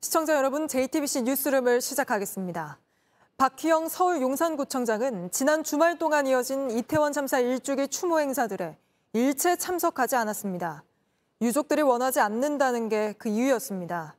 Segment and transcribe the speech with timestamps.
[0.00, 2.78] 시청자 여러분, JTBC 뉴스룸을 시작하겠습니다.
[3.36, 8.76] 박희영 서울 용산구청장은 지난 주말 동안 이어진 이태원 참사 일주기 추모 행사들에
[9.12, 10.84] 일체 참석하지 않았습니다.
[11.40, 14.14] 유족들이 원하지 않는다는 게 그 이유였습니다.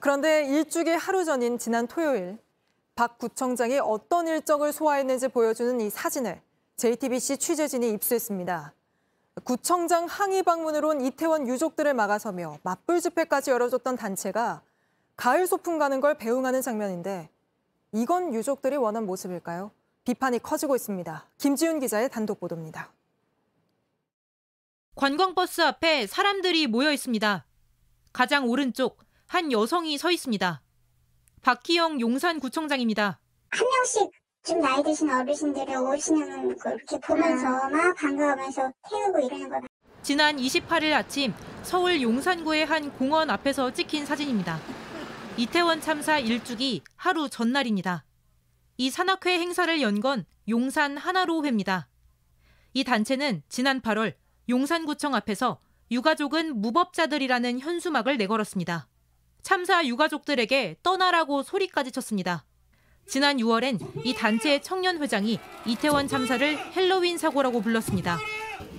[0.00, 2.38] 그런데 일주기 하루 전인 지난 토요일,
[2.94, 6.40] 박 구청장이 어떤 일정을 소화했는지 보여주는 이 사진을
[6.76, 8.74] JTBC 취재진이 입수했습니다.
[9.42, 14.62] 구청장 항의 방문으로 온 이태원 유족들을 막아서며 맞불 집회까지 열어줬던 단체가
[15.16, 17.30] 가을 소풍 가는 걸 배웅하는 장면인데
[17.92, 19.72] 이건 유족들이 원한 모습일까요?
[20.04, 21.28] 비판이 커지고 있습니다.
[21.38, 22.92] 김지훈 기자의 단독 보도입니다.
[24.94, 27.44] 관광버스 앞에 사람들이 모여 있습니다.
[28.12, 30.62] 가장 오른쪽 한 여성이 서 있습니다.
[31.42, 33.18] 박희영 용산구청장입니다.
[33.50, 34.10] 한 명씩
[34.42, 39.60] 좀 나이 드신 어르신들이 오시는 거 이렇게 보면서 막 반가워하면서 태우고 이러는 걸
[40.02, 44.60] 지난 28일 아침 서울 용산구의 한 공원 앞에서 찍힌 사진입니다.
[45.36, 48.04] 이태원 참사 일주기 하루 전날입니다.
[48.78, 51.88] 이 산악회 행사를 연 건 용산 하나로회입니다.
[52.74, 54.14] 이 단체는 지난 8월
[54.48, 58.88] 용산구청 앞에서 유가족은 무법자들이라는 현수막을 내걸었습니다.
[59.42, 62.44] 참사 유가족들에게 떠나라고 소리까지 쳤습니다.
[63.06, 68.18] 지난 6월엔 이 단체의 청년 회장이 이태원 참사를 헬로윈 사고라고 불렀습니다.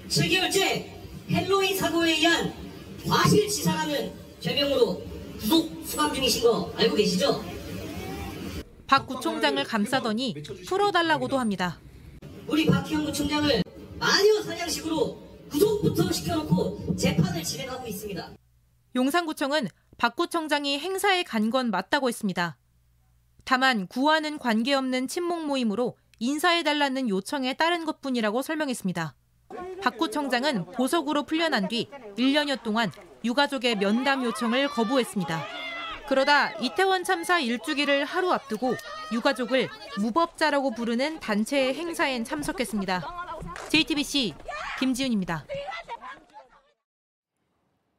[0.10, 0.86] 7개월째
[1.30, 2.54] 헬로윈 사고에 의한
[3.08, 5.02] 과실치사라는 죄명으로
[5.40, 7.44] 구속 수감 중이신 거 알고 계시죠?
[8.88, 10.36] 박 구청장을 감싸더니
[10.68, 11.80] 풀어달라고도 합니다.
[12.48, 13.62] 우리 박희영 구청장을
[14.00, 18.32] 마녀 사냥식으로 구속부터 시켜놓고 재판을 진행하고 있습니다.
[18.96, 22.58] 용산구청은 박 구청장이 행사에 간 건 맞다고 했습니다.
[23.44, 29.16] 다만 구와는 관계없는 친목 모임으로 인사해달라는 요청에 따른 것뿐이라고 설명했습니다.
[29.82, 32.92] 박 구청장은 보석으로 풀려난 뒤 1년여 동안
[33.23, 35.42] 유가족의 면담 요청을 거부했습니다.
[36.08, 38.73] 그러다 이태원 참사 일주기를 하루 앞두고
[39.12, 43.04] 유가족을 무법자라고 부르는 단체의 행사엔 참석했습니다.
[43.70, 44.33] JTBC
[44.80, 45.45] 김지윤입니다.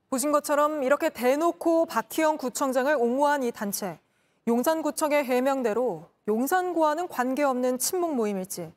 [0.09, 4.01] 보신 것처럼 이렇게 대놓고 박희영 구청장을 옹호한 이 단체.
[4.47, 8.73] 용산구청의 해명대로 용산구와는 관계없는 친목 모임일지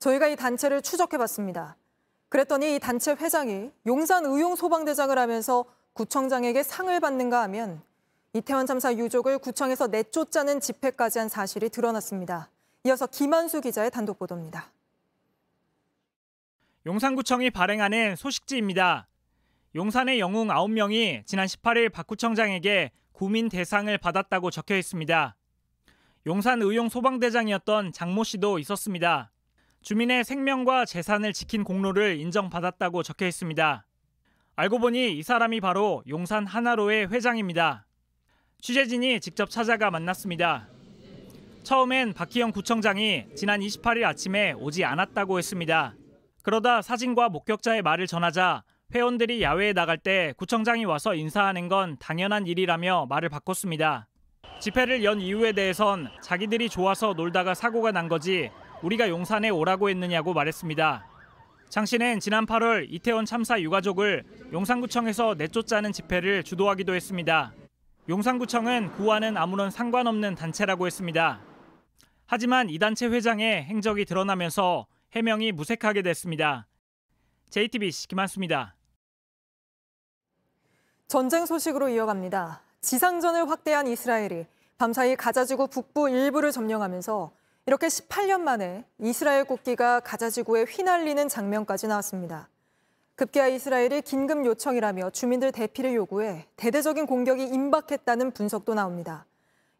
[0.00, 1.76] 저희가 이 단체를 추적해봤습니다.
[2.28, 5.64] 그랬더니 이 단체 회장이 용산 의용 소방대장을 하면서
[5.94, 7.82] 구청장에게 상을 받는가 하면
[8.32, 12.50] 이태원 참사 유족을 구청에서 내쫓자는 집회까지 한 사실이 드러났습니다.
[12.84, 14.72] 이어서 김한수 기자의 단독 보도입니다.
[16.86, 19.06] 용산구청이 발행하는 소식지입니다.
[19.74, 25.36] 용산의 영웅 9명이 지난 18일 박 구청장에게 구민 대상을 받았다고 적혀 있습니다.
[26.26, 29.30] 용산 의용 소방대장이었던 장모 씨도 있었습니다.
[29.82, 33.84] 주민의 생명과 재산을 지킨 공로를 인정받았다고 적혀 있습니다.
[34.54, 37.86] 알고 보니 이 사람이 바로 용산 하나로의 회장입니다.
[38.60, 40.68] 취재진이 직접 찾아가 만났습니다.
[41.62, 45.94] 처음엔 박희영 구청장이 지난 28일 아침에 오지 않았다고 했습니다.
[46.42, 48.62] 그러다 사진과 목격자의 말을 전하자
[48.94, 54.06] 회원들이 야외에 나갈 때 구청장이 와서 인사하는 건 당연한 일이라며 말을 바꿨습니다.
[54.60, 58.50] 집회를 연 이유에 대해선 자기들이 좋아서 놀다가 사고가 난 거지
[58.82, 61.11] 우리가 용산에 오라고 했느냐고 말했습니다.
[61.72, 67.54] 장 씨는 지난 8월 이태원 참사 유가족을 용산구청에서 내쫓자는 집회를 주도하기도 했습니다.
[68.10, 71.40] 용산구청은 구와는 아무런 상관없는 단체라고 했습니다.
[72.26, 76.66] 하지만 이 단체 회장의 행적이 드러나면서 해명이 무색하게 됐습니다.
[77.48, 78.76] JTBC 김한수입니다.
[81.08, 82.60] 전쟁 소식으로 이어갑니다.
[82.82, 84.44] 지상전을 확대한 이스라엘이
[84.76, 87.32] 밤사이 가자지구 북부 일부를 점령하면서
[87.66, 92.48] 이렇게 18년 만에 이스라엘 국기가 가자 지구에 휘날리는 장면까지 나왔습니다.
[93.14, 99.26] 급기야 이스라엘이 긴급 요청이라며 주민들 대피를 요구해 대대적인 공격이 임박했다는 분석도 나옵니다.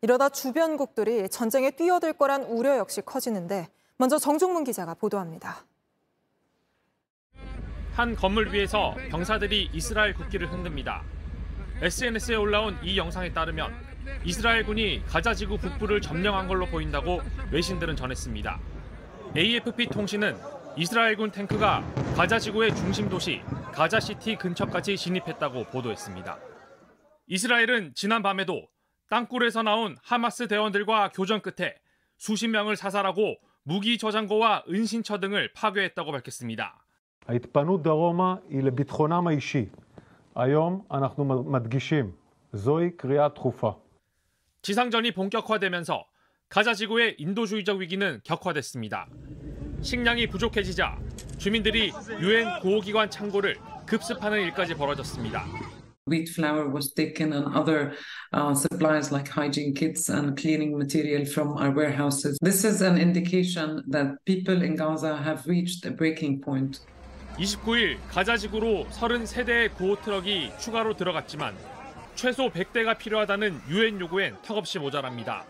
[0.00, 5.64] 이러다 주변국들이 전쟁에 뛰어들 거란 우려 역시 커지는데 먼저 정종문 기자가 보도합니다.
[7.94, 11.02] 한 건물 위에서 병사들이 이스라엘 국기를 흔듭니다.
[11.80, 13.91] SNS에 올라온 이 영상에 따르면
[14.23, 18.59] 이스라엘군이 가자지구 북부를 점령한 걸로 보인다고 외신들은 전했습니다.
[19.35, 20.35] AFP 통신은
[20.77, 21.83] 이스라엘군 탱크가
[22.15, 23.41] 가자지구의 중심 도시
[23.73, 26.37] 가자시티 근처까지 진입했다고 보도했습니다.
[27.27, 28.67] 이스라엘은 지난 밤에도
[29.09, 31.75] 땅굴에서 나온 하마스 대원들과 교전 끝에
[32.17, 36.83] 수십 명을 사살하고 무기 저장고와 은신처 등을 파괴했다고 밝혔습니다.
[37.27, 39.69] ההתפנות דרומה היא לביטחונם האישי.
[40.35, 42.11] היום אנחנו מדגישים,
[42.53, 43.80] זוהי קריאה דחופה.
[44.62, 46.06] 지상전이 본격화되면서
[46.48, 49.08] 가자 지구의 인도주의적 위기는 격화됐습니다.
[49.82, 50.98] 식량이 부족해지자
[51.38, 53.56] 주민들이 유엔 구호기관 창고를
[53.86, 55.44] 급습하는 일까지 벌어졌습니다.
[56.08, 57.92] Wheat flour was taken and other
[58.32, 62.38] uh, supplies like hygiene kits and cleaning material from our warehouses.
[62.42, 66.80] This is an indication that people in Gaza have reached a breaking point.
[67.38, 71.54] 29일 가자 지구로 33대의 구호 트럭이 추가로 들어갔지만
[72.14, 75.44] 최소 100대가 필요하다는 유엔 요구엔 턱없이 모자랍니다.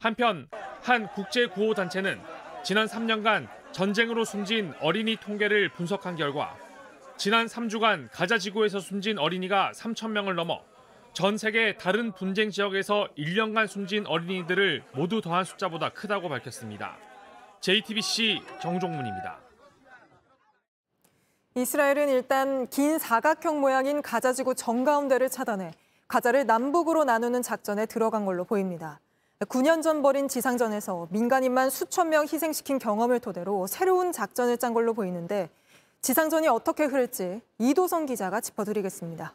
[0.00, 0.48] 한편
[0.82, 2.20] 한 국제 구호 단체는
[2.64, 6.56] 지난 3년간 전쟁으로 숨진 어린이 통계를 분석한 결과
[7.16, 10.62] 지난 3주간 가자 지구에서 숨진 어린이가 3천 명을 넘어
[11.12, 16.96] 전 세계 다른 분쟁 지역에서 1년간 숨진 어린이들을 모두 더한 숫자보다 크다고 밝혔습니다.
[17.60, 19.41] JTBC 정종문입니다.
[21.54, 25.72] 이스라엘은 일단 긴 사각형 모양인 가자지구 정가운데를 차단해
[26.08, 29.00] 가자를 남북으로 나누는 작전에 들어간 걸로 보입니다.
[29.40, 35.50] 9년 전 벌인 지상전에서 민간인만 수천 명 희생시킨 경험을 토대로 새로운 작전을 짠 걸로 보이는데
[36.00, 39.34] 지상전이 어떻게 흐를지 이도성 기자가 짚어드리겠습니다.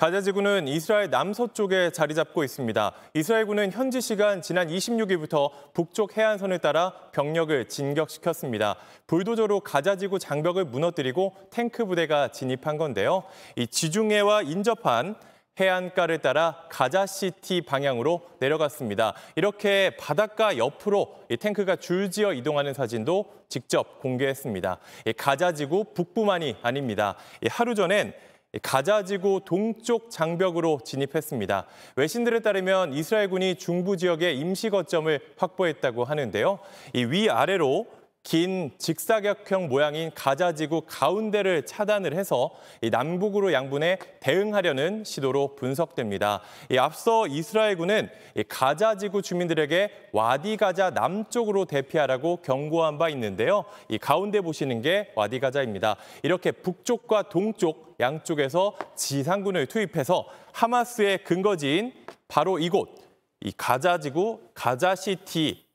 [0.00, 2.92] 가자지구는 이스라엘 남서쪽에 자리 잡고 있습니다.
[3.12, 8.76] 이스라엘군은 현지 시간 지난 26일부터 북쪽 해안선을 따라 병력을 진격시켰습니다.
[9.06, 13.24] 불도저로 가자지구 장벽을 무너뜨리고 탱크 부대가 진입한 건데요.
[13.56, 15.16] 이 지중해와 인접한
[15.60, 19.12] 해안가를 따라 가자시티 방향으로 내려갔습니다.
[19.36, 24.78] 이렇게 바닷가 옆으로 이 탱크가 줄지어 이동하는 사진도 직접 공개했습니다.
[25.04, 27.16] 이 가자지구 북부만이 아닙니다.
[27.42, 28.14] 이 하루 전엔
[28.62, 31.66] 가자지구 동쪽 장벽으로 진입했습니다.
[31.96, 36.58] 외신들에 따르면 이스라엘군이 중부 지역에 임시 거점을 확보했다고 하는데요.
[36.92, 37.86] 이 위아래로
[38.22, 42.50] 긴 직사각형 모양인 가자지구 가운데를 차단을 해서
[42.82, 46.40] 남북으로 양분해 대응하려는 시도로 분석됩니다.
[46.78, 48.08] 앞서 이스라엘군은
[48.48, 53.64] 가자지구 주민들에게 와디 가자 남쪽으로 대피하라고 경고한 바 있는데요.
[53.88, 55.96] 이 가운데 보시는 게 와디 가자입니다.
[56.22, 61.94] 이렇게 북쪽과 동쪽 양쪽에서 지상군을 투입해서 하마스의 근거지인
[62.28, 62.94] 바로 이곳
[63.40, 65.69] 이 가자지구 가자시티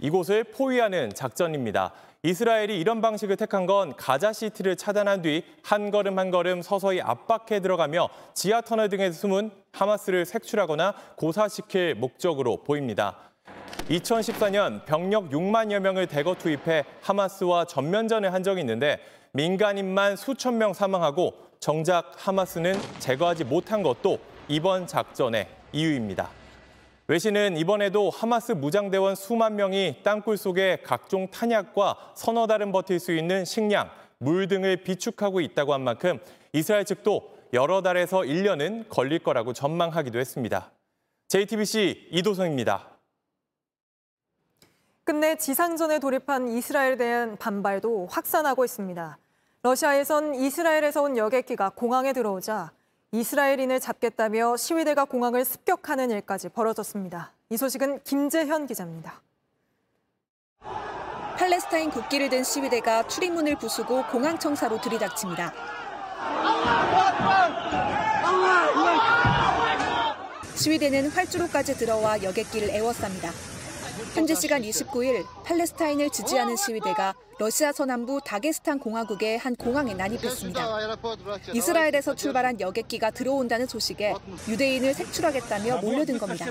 [0.00, 1.92] 이곳을 포위하는 작전입니다.
[2.22, 8.08] 이스라엘이 이런 방식을 택한 건 가자시티를 차단한 뒤 한 걸음 한 걸음 서서히 압박해 들어가며
[8.32, 13.16] 지하 터널 등에 숨은 하마스를 색출하거나 고사시킬 목적으로 보입니다.
[13.88, 19.00] 2014년 병력 6만여 명을 대거 투입해 하마스와 전면전을 한 적이 있는데
[19.32, 24.18] 민간인만 수천 명 사망하고 정작 하마스는 제거하지 못한 것도
[24.48, 26.37] 이번 작전의 이유입니다.
[27.10, 33.46] 외신은 이번에도 하마스 무장대원 수만 명이 땅굴 속에 각종 탄약과 서너 달은 버틸 수 있는
[33.46, 33.88] 식량,
[34.18, 36.20] 물 등을 비축하고 있다고 한 만큼
[36.52, 40.70] 이스라엘 측도 여러 달에서 1년은 걸릴 거라고 전망하기도 했습니다.
[41.28, 42.90] JTBC 이도성입니다.
[45.04, 49.16] 끝내 지상전에 돌입한 이스라엘에 대한 반발도 확산하고 있습니다.
[49.62, 52.70] 러시아에선 이스라엘에서 온 여객기가 공항에 들어오자
[53.12, 57.32] 이스라엘인을 잡겠다며 시위대가 공항을 습격하는 일까지 벌어졌습니다.
[57.48, 59.22] 이 소식은 김재현 기자입니다.
[61.38, 65.54] 팔레스타인 국기를 든 시위대가 출입문을 부수고 공항 청사로 들이닥칩니다.
[70.56, 73.57] 시위대는 활주로까지 들어와 여객기를 에워쌉니다.
[74.14, 80.78] 현지 시간 29일 팔레스타인을 지지하는 시위대가 러시아 서남부 다게스탄 공화국의 한 공항에 난입했습니다.
[81.52, 84.14] 이스라엘에서 출발한 여객기가 들어온다는 소식에
[84.48, 86.46] 유대인을 색출하겠다며 몰려든 겁니다.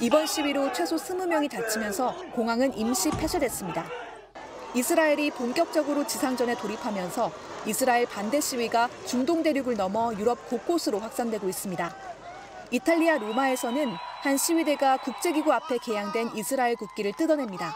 [0.00, 3.84] 이번 시위로 최소 20명이 다치면서 공항은 임시 폐쇄됐습니다.
[4.74, 7.32] 이스라엘이 본격적으로 지상전에 돌입하면서
[7.66, 12.07] 이스라엘 반대 시위가 중동 대륙을 넘어 유럽 곳곳으로 확산되고 있습니다.
[12.70, 17.74] 이탈리아 로마에서는 한 시위대가 국제기구 앞에 개양된 이스라엘 국기를 뜯어냅니다.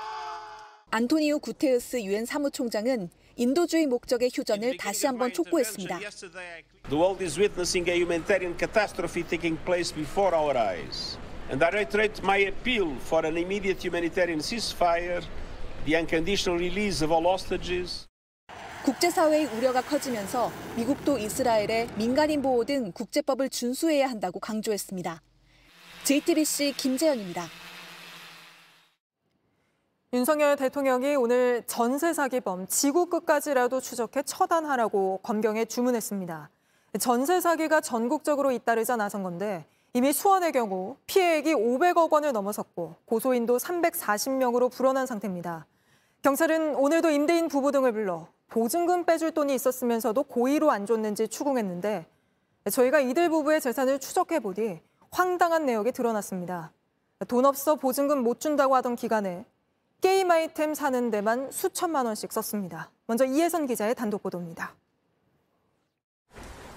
[0.91, 5.99] 안토니오 구테우스 유엔 사무총장은 인도주의 목적의 휴전을 다시 한번 촉구했습니다.
[5.99, 11.17] The world is witnessing a humanitarian catastrophe taking place before our eyes.
[11.51, 15.25] And I reiterate my appeal for an immediate humanitarian ceasefire,
[15.87, 18.07] the unconditional release of all hostages.
[18.85, 25.23] 국제사회의 우려가 커지면서 미국도 이스라엘에 민간인 보호 등 국제법을 준수해야 한다고 강조했습니다.
[26.03, 27.45] JTBC 김재현입니다.
[30.13, 36.51] 윤석열 대통령이 오늘 전세 사기범 지구 끝까지라도 추적해 처단하라고 검경에 주문했습니다.
[36.99, 44.73] 전세 사기가 전국적으로 잇따르자 나선 건데 이미 수원의 경우 피해액이 500억 원을 넘어섰고 고소인도 340명으로
[44.73, 45.67] 불어난 상태입니다.
[46.23, 52.05] 경찰은 오늘도 임대인 부부 등을 불러 보증금 빼줄 돈이 있었으면서도 고의로 안 줬는지 추궁했는데
[52.71, 54.79] 저희가 이들 부부의 재산을 추적해 보니
[55.11, 56.71] 황당한 내역이 드러났습니다.
[57.29, 59.47] 돈 없어 보증금 못 준다고 하던 기간에
[60.03, 62.91] 게임 아이템 사는 데만 수천만 원씩 썼습니다.
[63.07, 64.75] 먼저 이혜선 기자의 단독 보도입니다.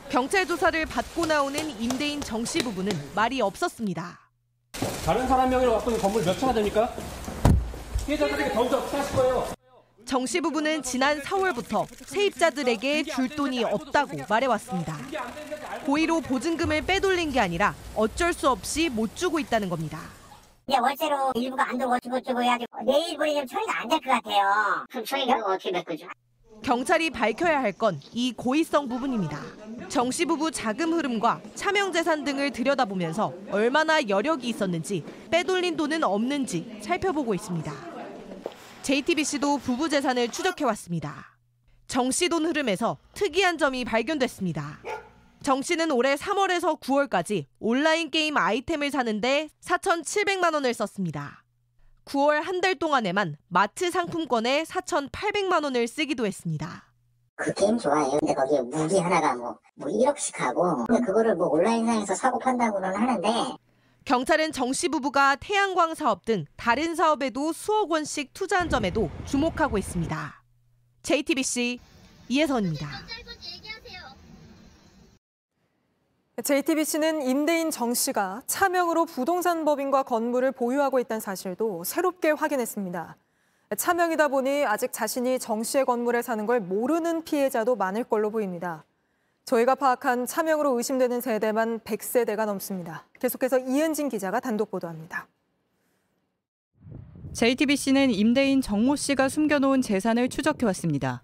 [0.08, 4.18] 경찰 조사를 받고 나오는 임대인 정 씨 부부는 말이 없었습니다.
[5.06, 6.90] 다른 사람 명의로 갖고 있는 건물 몇 채나 됩니까?
[8.06, 9.55] 피해자들에게 던져 어떻게 하실 거예요?
[10.06, 14.96] 정 씨 부부는 지난 4월부터 세입자들에게 줄 돈이 없다고 말해왔습니다.
[15.86, 20.00] 고의로 보증금을 빼돌린 게 아니라 어쩔 수 없이 못 주고 있다는 겁니다.
[20.68, 24.86] 이제 월세로 일부가 안 들어오고 어쩌고 저쩌고 해야지 내일 버리면 처리가 안 될 것 같아요.
[24.90, 26.08] 그럼 처리가 어떻게 될 거죠?
[26.64, 29.40] 경찰이 밝혀야 할 건 이 고의성 부분입니다.
[29.90, 36.80] 정 씨 부부 자금 흐름과 차명 재산 등을 들여다보면서 얼마나 여력이 있었는지 빼돌린 돈은 없는지
[36.82, 37.95] 살펴보고 있습니다.
[38.90, 41.36] JTBC도 부부 재산을 추적해왔습니다.
[41.88, 44.78] 정 씨 돈 흐름에서 특이한 점이 발견됐습니다.
[45.42, 51.44] 정 씨는 올해 3월에서 9월까지 온라인 게임 아이템을 사는데 4,700만 원을 썼습니다.
[52.06, 56.84] 9월 한 달 동안에만 마트 상품권에 4,800만 원을 쓰기도 했습니다.
[57.38, 58.20] 그 게임 좋아해요.
[58.20, 63.30] 근데 거기에 무기 하나가 뭐, 뭐 1억씩 하고 그거를 뭐 온라인상에서 사고 판다고는 하는데
[64.06, 70.44] 경찰은 정 씨 부부가 태양광 사업 등 다른 사업에도 수억 원씩 투자한 점에도 주목하고 있습니다.
[71.02, 71.80] JTBC
[72.30, 72.88] 이혜선입니다.
[76.44, 83.18] JTBC는 임대인 정 씨가 차명으로 부동산 법인과 건물을 보유하고 있다는 사실도 새롭게 확인했습니다.
[83.78, 88.84] 차명이다 보니 아직 자신이 정 씨의 건물에 사는 걸 모르는 피해자도 많을 걸로 보입니다.
[89.46, 93.06] 저희가 파악한 차명으로 의심되는 세대만 100세대가 넘습니다.
[93.20, 95.28] 계속해서 이은진 기자가 단독 보도합니다.
[97.34, 101.24] JTBC는 임대인 정모 씨가 숨겨놓은 재산을 추적해왔습니다.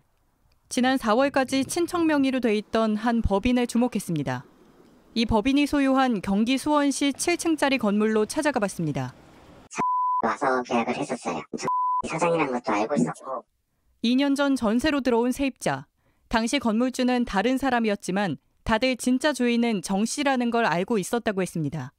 [0.69, 4.45] 지난 4월까지 친척 명의로 돼 있던 한 법인에 주목했습니다.
[5.15, 9.13] 이 법인이 소유한 경기 수원시 7층짜리 건물로 찾아가 봤습니다.
[10.23, 11.41] 와서 계약을 했었어요.
[12.07, 13.43] 사장이라는 것도 알고 있었고
[14.03, 15.87] 2년 전 전세로 들어온 세입자.
[16.31, 21.91] 당시 건물주는 다른 사람이었지만 다들 진짜 주인은 정 씨라는 걸 알고 있었다고 했습니다.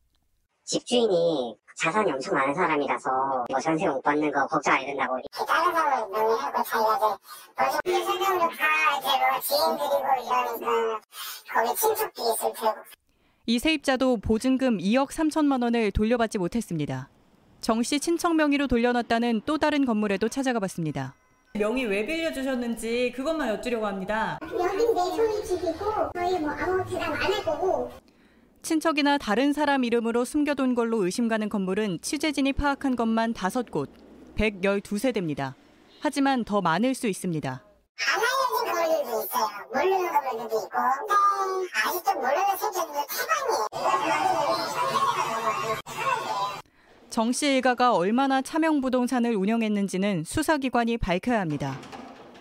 [0.65, 3.11] 집주인이 자산이 엄청 많은 사람이라서
[3.51, 7.19] 뭐 전세 못 받는 거 걱정 안 된다고 다른 사람을 명의하고 자기가
[7.69, 11.01] 이제 너희 생각으로 다 이제 뭐 지인들이고 이러니까
[11.53, 12.75] 거기 친척도 있을 테고
[13.45, 17.11] 이 세입자도 보증금 2억 3천만 원을 돌려받지 못했습니다.
[17.61, 21.15] 정 씨 친척 명의로 돌려놨다는 또 다른 건물에도 찾아가 봤습니다.
[21.55, 24.39] 명의 왜 빌려주셨는지 그것만 여쭈려고 합니다.
[24.43, 27.93] 여긴 내 소유 집이고 저희 뭐 아무 대답 안 할 거고
[28.63, 33.91] 친척이나 다른 사람 이름으로 숨겨둔 걸로 의심가는 건물은 취재진이 파악한 것만 5곳,
[34.37, 35.53] 112세대입니다.
[36.01, 37.51] 하지만 더 많을 수 있습니다.
[37.51, 37.61] 안
[38.17, 39.47] 알려진 건물들도 있어요.
[39.75, 40.79] 모르는 건물들도 있고
[41.85, 43.67] 아직도 모르는 세대들도 태반이에요.
[47.13, 51.79] 정 씨 일가가 얼마나 차명 부동산을 운영했는지는 수사기관이 밝혀야 합니다.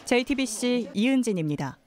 [0.05, 1.77] JTBC 이은진입니다.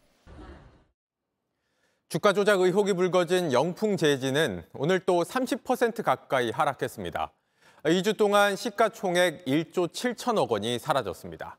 [2.10, 7.32] 주가 조작 의혹이 불거진 영풍 재지는 오늘 또 30% 가까이 하락했습니다.
[7.84, 11.56] 2주 동안 시가총액 1조 7천억 원이 사라졌습니다.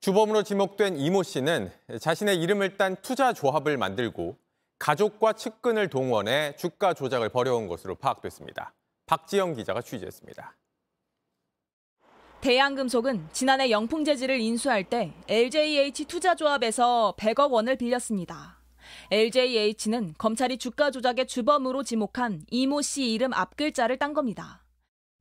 [0.00, 1.70] 주범으로 지목된 이모 씨는
[2.00, 4.36] 자신의 이름을 딴 투자 조합을 만들고
[4.80, 8.74] 가족과 측근을 동원해 주가 조작을 벌여온 것으로 파악됐습니다.
[9.06, 10.56] 박지영 기자가 취재했습니다.
[12.40, 18.60] 대양금속은 지난해 영풍재질을 인수할 때 LJH 투자조합에서 100억 원을 빌렸습니다.
[19.10, 24.64] LJH는 검찰이 주가 조작의 주범으로 지목한 이모 씨 이름 앞글자를 딴 겁니다.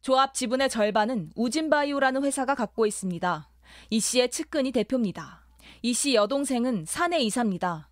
[0.02, 3.50] 조합 지분의 절반은 우진바이오라는 회사가 갖고 있습니다.
[3.90, 5.48] 이 씨의 측근이 대표입니다.
[5.82, 7.90] 이 씨 여동생은 사내 이사입니다.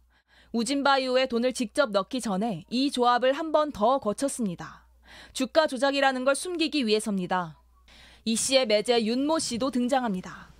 [0.52, 4.83] 우진바이오에 돈을 직접 넣기 전에 이 조합을 한 번 더 거쳤습니다.
[5.34, 7.58] 주가 조작이라는 걸 숨기기 위해서입니다.
[8.26, 10.54] 이 씨의 매제 윤모 씨도 등장합니다.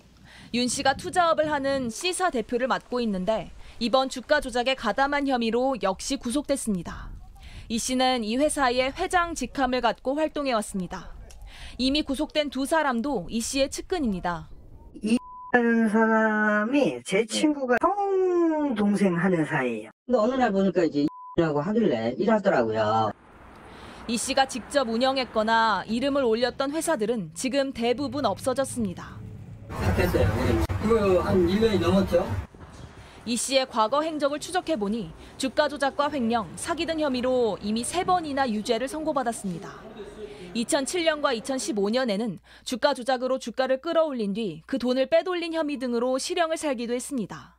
[0.54, 7.10] 윤 씨가 투자업을 하는 C사 대표를 맡고 있는데 이번 주가 조작에 가담한 혐의로 역시 구속됐습니다.
[7.68, 11.14] 이 씨는 이 회사의 회장 직함을 갖고 활동해 왔습니다.
[11.78, 14.48] 이미 구속된 두 사람도 이 씨의 측근입니다.
[15.02, 15.16] 이
[15.90, 19.90] 사람이 제 친구가 형 동생 하는 사이예요.
[20.06, 21.06] 근데 어느 날 보니까 이제
[21.36, 23.10] 라고 하길래 일하더라고요.
[24.06, 29.16] 이 씨가 직접 운영했거나 이름을 올렸던 회사들은 지금 대부분 없어졌습니다.
[29.70, 30.64] 삭혔어요.
[30.82, 32.30] 그거 한 1년이 넘었죠?
[33.24, 38.50] 이 씨의 과거 행적을 추적해 보니 주가 조작과 횡령, 사기 등 혐의로 이미 세 번이나
[38.50, 39.70] 유죄를 선고받았습니다.
[40.54, 47.56] 2007년과 2015년에는 주가 조작으로 주가를 끌어올린 뒤 그 돈을 빼돌린 혐의 등으로 실형을 살기도 했습니다.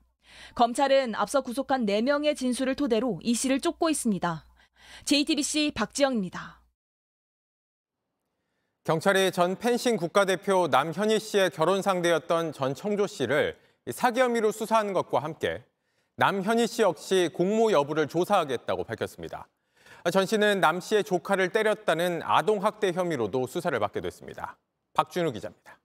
[0.54, 4.46] 검찰은 앞서 구속한 4명의 진술을 토대로 이 씨를 쫓고 있습니다.
[5.06, 6.62] JTBC 박지영입니다.
[8.84, 13.58] 경찰이 전 펜싱 국가대표 남현희 씨의 결혼 상대였던 전 청조 씨를
[13.92, 15.64] 사기 혐의로 수사하는 것과 함께
[16.18, 19.48] 남현희 씨 역시 공모 여부를 조사하겠다고 밝혔습니다.
[20.12, 24.58] 전 씨는 남 씨의 조카를 때렸다는 아동학대 혐의로도 수사를 받게 됐습니다.
[24.94, 25.80] 박준우 기자입니다.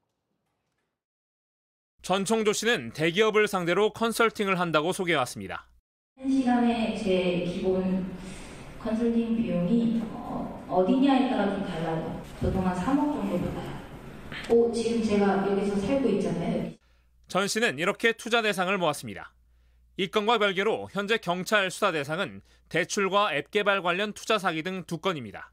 [2.03, 5.67] 전 총조 씨는 대기업을 상대로 컨설팅을 한다고 소개해왔습니다.
[6.19, 8.15] 한 시간에 제 기본
[8.83, 12.23] 컨설팅 비용이 어, 디냐에 따라 좀 달라요.
[12.41, 13.81] 보통 한 3억 정도 받아요.
[14.51, 16.73] 오, 지금 제가 여기서 살고 있잖아요.
[17.29, 19.33] 전 씨는 이렇게 투자 대상을 모았습니다.
[19.97, 24.99] 이 건과 별개로 현재 경찰 수사 대상은 대출과 앱 개발 관련 투자 사기 등 두
[24.99, 25.51] 건입니다.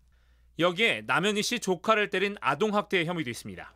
[0.59, 3.73] 여기에 남현희 씨 조카를 때린 아동학대 혐의도 있습니다.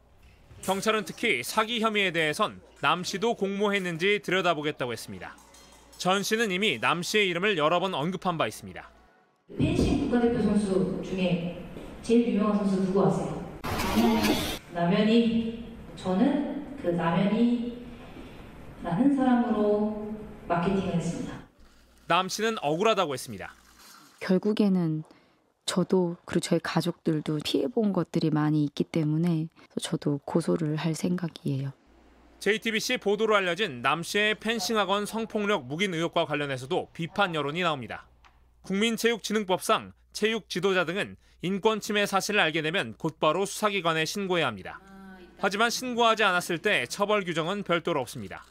[0.64, 5.36] 경찰은 특히 사기 혐의에 대해선 남 씨도 공모했는지 들여다보겠다고 했습니다.
[5.98, 8.90] 전 씨는 이미 남 씨의 이름을 여러 번 언급한 바 있습니다.
[9.58, 11.64] 펜싱 국가대표 선수 중에
[12.02, 13.42] 제일 유명한 선수 누구 아세요?
[14.74, 15.62] 남현이.
[15.96, 17.86] 저는 그 남현이
[18.84, 20.16] 라는 사람으로
[20.48, 21.34] 마케팅을 했습니다.
[22.08, 23.54] 남 씨는 억울하다고 했습니다.
[24.20, 25.04] 결국에는
[25.66, 29.48] 저도 그리고 저희 가족들도 피해본 것들이 많이 있기 때문에
[29.82, 31.72] 저도 고소를 할 생각이에요.
[32.40, 38.08] JTBC 보도로 알려진 남 씨의 펜싱 학원 성폭력 묵인 의혹과 관련해서도 비판 여론이 나옵니다.
[38.64, 44.80] 국민체육진흥법상 체육 지도자 등은 인권 침해 사실을 알게 되면 곧바로 수사기관에 신고해야 합니다.
[45.40, 48.46] 하지만 신고하지 않았을 때 처벌 규정은 별도로 없습니다.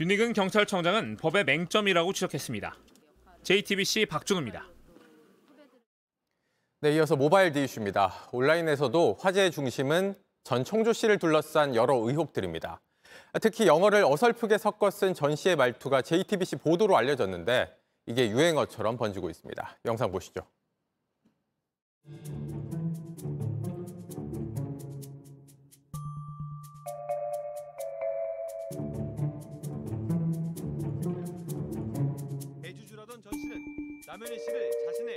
[0.00, 2.74] 윤희근 경찰청장은 법의 맹점이라고 지적했습니다.
[3.44, 4.66] JTBC 박준우입니다.
[6.80, 8.12] 네, 이어서 모바일 디이슈입니다.
[8.32, 12.80] 온라인에서도 화제의 중심은 전 총조 씨를 둘러싼 여러 의혹들입니다.
[13.40, 17.72] 특히 영어를 어설프게 섞어 쓴 전 씨의 말투가 JTBC 보도로 알려졌는데
[18.06, 19.78] 이게 유행어처럼 번지고 있습니다.
[19.84, 20.42] 영상 보시죠.
[32.62, 35.16] 대주주라던 전 씨는 남현희 씨를 자신의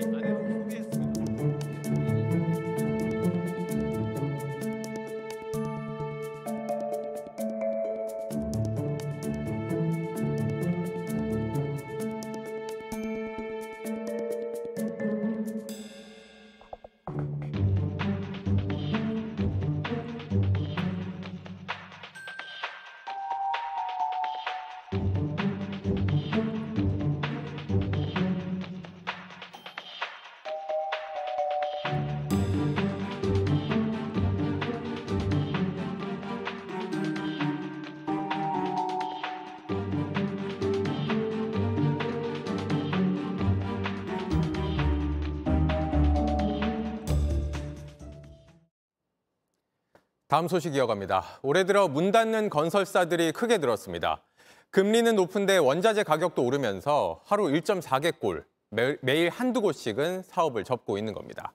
[50.27, 51.23] 다음 소식 이어갑니다.
[51.43, 54.23] 올해 들어 문 닫는 건설사들이 크게 늘었습니다.
[54.71, 61.53] 금리는 높은데 원자재 가격도 오르면서 하루 1.4개골, 매, 매일 한두 곳씩은 사업을 접고 있는 겁니다.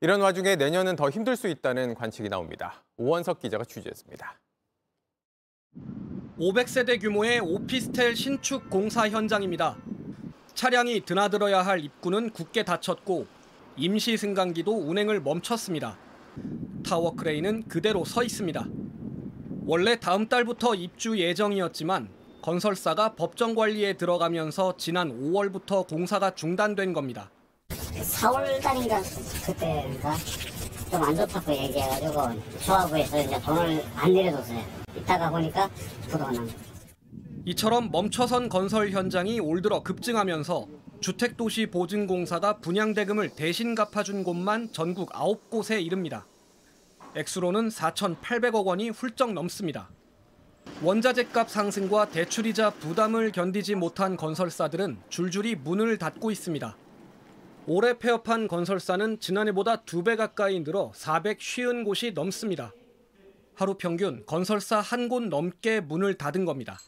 [0.00, 2.82] 이런 와중에 내년은 더 힘들 수 있다는 관측이 나옵니다.
[2.96, 4.40] 오원석 기자가 취재했습니다.
[6.40, 9.76] 500세대 규모의 오피스텔 신축 공사 현장입니다.
[10.54, 13.26] 차량이 드나들어야 할 입구는 굳게 닫혔고
[13.76, 16.07] 임시 승강기도 운행을 멈췄습니다.
[16.84, 18.66] 타워 크레인은 그대로 서 있습니다.
[19.66, 22.08] 원래 다음 달부터 입주 예정이었지만
[22.42, 27.30] 건설사가 법정 관리에 들어가면서 지난 5월부터 공사가 중단된 겁니다.
[27.68, 29.00] 4월 달인가
[29.44, 30.14] 그때인가
[30.90, 32.14] 좀 안 좋다고 얘기해가지고
[32.64, 34.58] 조합부에서 이제 돈을 안 내려줬어요.
[34.96, 35.68] 이따가 보니까
[36.08, 36.48] 부도가 난.
[37.44, 40.66] 이처럼 멈춰선 건설 현장이 올 들어 급증하면서
[41.00, 46.26] 주택도시 보증공사가 분양대금을 대신 갚아준 곳만 전국 9곳에 이릅니다.
[47.14, 49.88] 액수로는 4,800억 원이 훌쩍 넘습니다.
[50.82, 56.76] 원자재값 상승과 대출이자 부담을 견디지 못한 건설사들은 줄줄이 문을 닫고 있습니다.
[57.66, 62.72] 올해 폐업한 건설사는 지난해보다 두배 가까이 늘어 450 곳이 넘습니다.
[63.54, 66.78] 하루 평균 건설사 한 곳 넘게 문을 닫은 겁니다.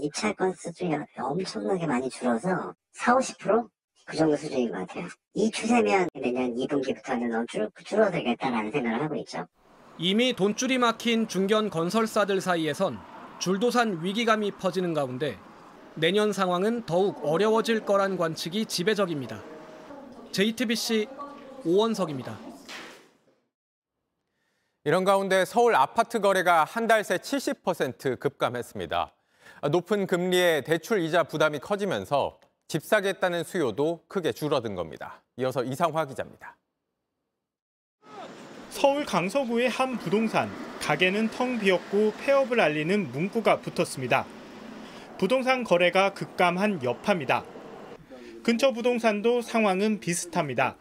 [0.00, 3.68] 입찰 건수 중에 엄청나게 많이 줄어서 4, 50%?
[4.06, 5.06] 그 정도 수준인 것 같아요.
[5.34, 9.46] 이 추세면 내년 2분기부터는 너무 줄, 줄어들겠다라는 생각을 하고 있죠.
[9.98, 12.98] 이미 돈줄이 막힌 중견 건설사들 사이에선
[13.38, 15.38] 줄도산 위기감이 퍼지는 가운데
[15.94, 19.42] 내년 상황은 더욱 어려워질 거란 관측이 지배적입니다.
[20.32, 21.08] JTBC
[21.66, 22.38] 오원석입니다.
[24.84, 29.12] 이런 가운데 서울 아파트 거래가 한 달 새 70% 급감했습니다.
[29.66, 35.22] 높은 금리에 대출 이자 부담이 커지면서 집 사겠다는 수요도 크게 줄어든 겁니다.
[35.36, 36.56] 이어서 이상화 기자입니다.
[38.70, 44.26] 서울 강서구의 한 부동산 가게는 텅 비었고 폐업을 알리는 문구가 붙었습니다.
[45.18, 47.44] 부동산 거래가 급감한 여파입니다.
[48.44, 50.76] 근처 부동산도 상황은 비슷합니다.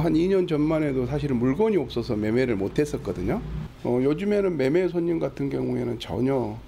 [0.00, 3.40] 한 2년 전만 해도 사실은 물건이 없어서 매매를 못 했었거든요.
[3.84, 6.58] 어, 요즘에는 매매 손님 같은 경우에는 전혀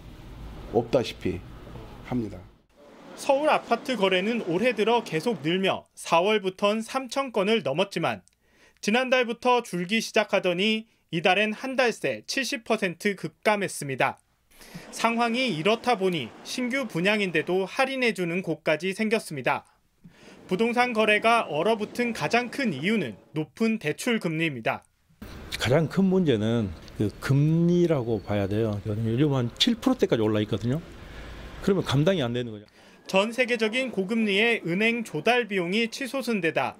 [0.72, 1.40] 없다시피
[2.10, 2.38] 합니다.
[3.16, 8.22] 서울 아파트 거래는 올해 들어 계속 늘며 4월부턴 3천 건을 넘었지만
[8.80, 14.18] 지난달부터 줄기 시작하더니 이달엔 한 달 새 70% 급감했습니다.
[14.90, 19.64] 상황이 이렇다 보니 신규 분양인데도 할인해주는 곳까지 생겼습니다.
[20.46, 24.84] 부동산 거래가 얼어붙은 가장 큰 이유는 높은 대출 금리입니다.
[25.58, 28.80] 가장 큰 문제는 그 금리라고 봐야 돼요.
[28.86, 30.80] 요즘 한 7%대까지 올라 있거든요.
[31.62, 32.64] 그러면 감당이 안 되는 거죠.
[33.06, 36.76] 전 세계적인 고금리에 은행 조달 비용이 치솟은 데다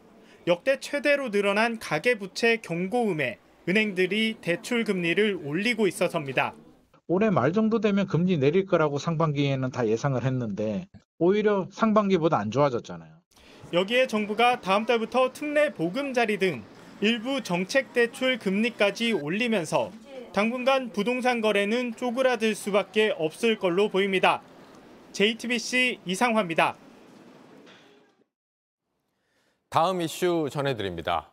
[0.46, 3.38] 역대 최대로 늘어난 가계부채 경고음에
[3.68, 6.54] 은행들이 대출 금리를 올리고 있어서입니다.
[7.08, 10.86] 올해 말 정도 되면 금리 내릴 거라고 상반기에는 다 예상을 했는데
[11.18, 13.10] 오히려 상반기보다 안 좋아졌잖아요.
[13.72, 16.62] 여기에 정부가 다음 달부터 특례 보금자리 등
[17.00, 19.90] 일부 정책 대출 금리까지 올리면서
[20.32, 24.42] 당분간 부동산 거래는 쪼그라들 수밖에 없을 걸로 보입니다.
[25.12, 26.76] JTBC 이상화입니다.
[29.68, 31.32] 다음 이슈 전해드립니다.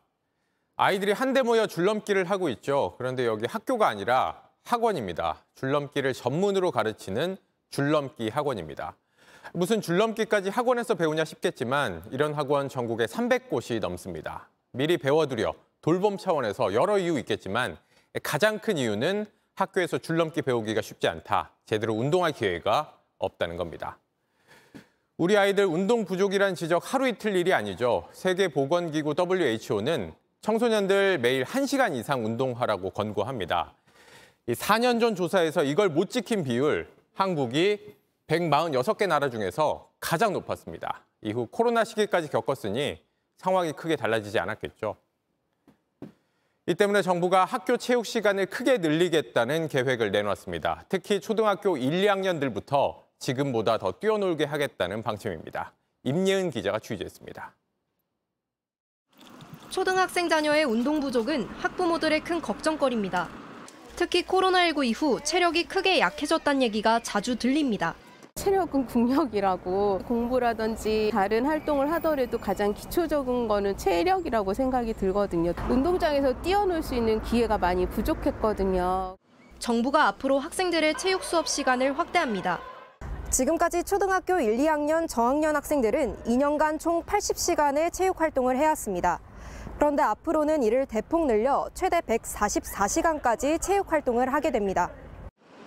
[0.75, 2.95] 아이들이 한데 모여 줄넘기를 하고 있죠.
[2.97, 5.45] 그런데 여기 학교가 아니라 학원입니다.
[5.55, 7.37] 줄넘기를 전문으로 가르치는
[7.69, 8.95] 줄넘기 학원입니다.
[9.53, 14.49] 무슨 줄넘기까지 학원에서 배우냐 싶겠지만 이런 학원 전국에 300곳이 넘습니다.
[14.71, 17.77] 미리 배워두려 돌봄 차원에서 여러 이유 있겠지만
[18.23, 21.51] 가장 큰 이유는 학교에서 줄넘기 배우기가 쉽지 않다.
[21.65, 23.97] 제대로 운동할 기회가 없다는 겁니다.
[25.17, 28.07] 우리 아이들 운동 부족이란 지적 하루 이틀 일이 아니죠.
[28.11, 33.73] 세계보건기구 WHO는 청소년들 매일 1시간 이상 운동하라고 권고합니다.
[34.47, 37.95] 4년 전 조사에서 이걸 못 지킨 비율 한국이
[38.27, 41.03] 146개 나라 중에서 가장 높았습니다.
[41.21, 43.01] 이후 코로나 시기까지 겪었으니
[43.37, 44.95] 상황이 크게 달라지지 않았겠죠.
[46.67, 50.85] 이 때문에 정부가 학교 체육 시간을 크게 늘리겠다는 계획을 내놨습니다.
[50.89, 55.73] 특히 초등학교 1, 2학년들부터 지금보다 더 뛰어놀게 하겠다는 방침입니다.
[56.03, 57.55] 임예은 기자가 취재했습니다.
[59.69, 63.29] 초등학생 자녀의 운동 부족은 학부모들의 큰 걱정거리입니다.
[63.95, 67.95] 특히 코로나19 이후 체력이 크게 약해졌다는 얘기가 자주 들립니다.
[68.35, 75.53] 체력은 국력이라고 공부라든지 다른 활동을 하더라도 가장 기초적인 거는 체력이라고 생각이 들거든요.
[75.69, 79.17] 운동장에서 뛰어놀 수 있는 기회가 많이 부족했거든요.
[79.57, 82.61] 정부가 앞으로 학생들의 체육 수업 시간을 확대합니다.
[83.29, 89.19] 지금까지 초등학교 1, 2학년 저학년 학생들은 2년간 총 80시간의 체육 활동을 해왔습니다.
[89.75, 94.89] 그런데 앞으로는 이를 대폭 늘려 최대 144시간까지 체육 활동을 하게 됩니다.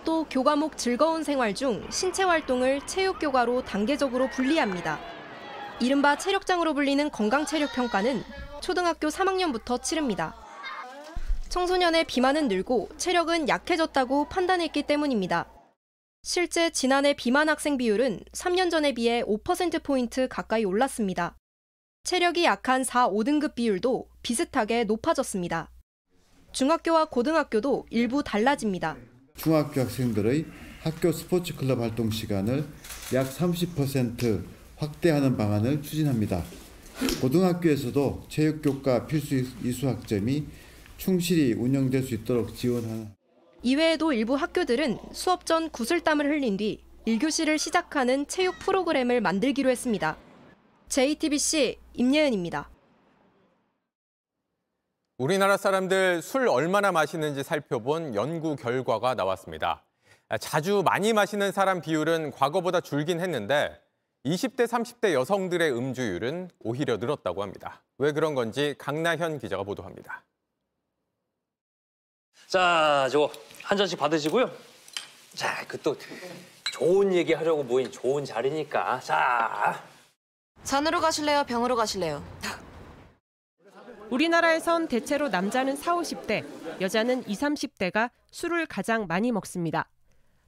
[0.05, 4.99] 또 교과목 즐거운 생활 중 신체 활동을 체육 교과로 단계적으로 분리합니다.
[5.81, 8.23] 이른바 체력장으로 불리는 건강 체력 평가는
[8.61, 10.35] 초등학교 3학년부터 치릅니다.
[11.51, 15.47] 청소년의 비만은 늘고 체력은 약해졌다고 판단했기 때문입니다.
[16.23, 21.35] 실제 지난해 비만 학생 비율은 3년 전에 비해 5%포인트 가까이 올랐습니다.
[22.05, 25.71] 체력이 약한 4, 5등급 비율도 비슷하게 높아졌습니다.
[26.53, 28.99] 중학교와 고등학교도 일부 달라집니다.
[29.35, 30.45] 중학교 학생들의
[30.83, 32.67] 학교 스포츠 클럽 활동 시간을
[33.15, 34.45] 약 30%
[34.77, 36.45] 확대하는 방안을 추진합니다.
[37.23, 40.45] 고등학교에서도 체육교과 필수 이수 학점이
[40.99, 43.20] 충실히 운영될 수 있도록 지원하는
[43.63, 50.17] 이외에도 일부 학교들은 수업 전 구슬땀을 흘린 뒤 1교시를 시작하는 체육 프로그램을 만들기로 했습니다.
[50.89, 52.71] JTBC 임예은입니다.
[55.19, 59.85] 우리나라 사람들 술 얼마나 마시는지 살펴본 연구 결과가 나왔습니다.
[60.41, 63.79] 자주 많이 마시는 사람 비율은 과거보다 줄긴 했는데
[64.25, 67.83] 20대, 30대 여성들의 음주율은 오히려 늘었다고 합니다.
[67.99, 70.25] 왜 그런 건지 강나현 기자가 보도합니다.
[72.51, 73.31] 자, 저거
[73.63, 74.51] 한 잔씩 받으시고요.
[75.37, 75.97] 자, 그 또
[76.73, 78.99] 좋은 얘기 하려고 모인 좋은 자리니까.
[78.99, 79.81] 자.
[80.65, 81.45] 산으로 가실래요?
[81.45, 82.21] 병으로 가실래요?
[84.11, 86.45] 우리나라에선 대체로 남자는 4, 50대,
[86.81, 89.89] 여자는 20, 30대가 술을 가장 많이 먹습니다.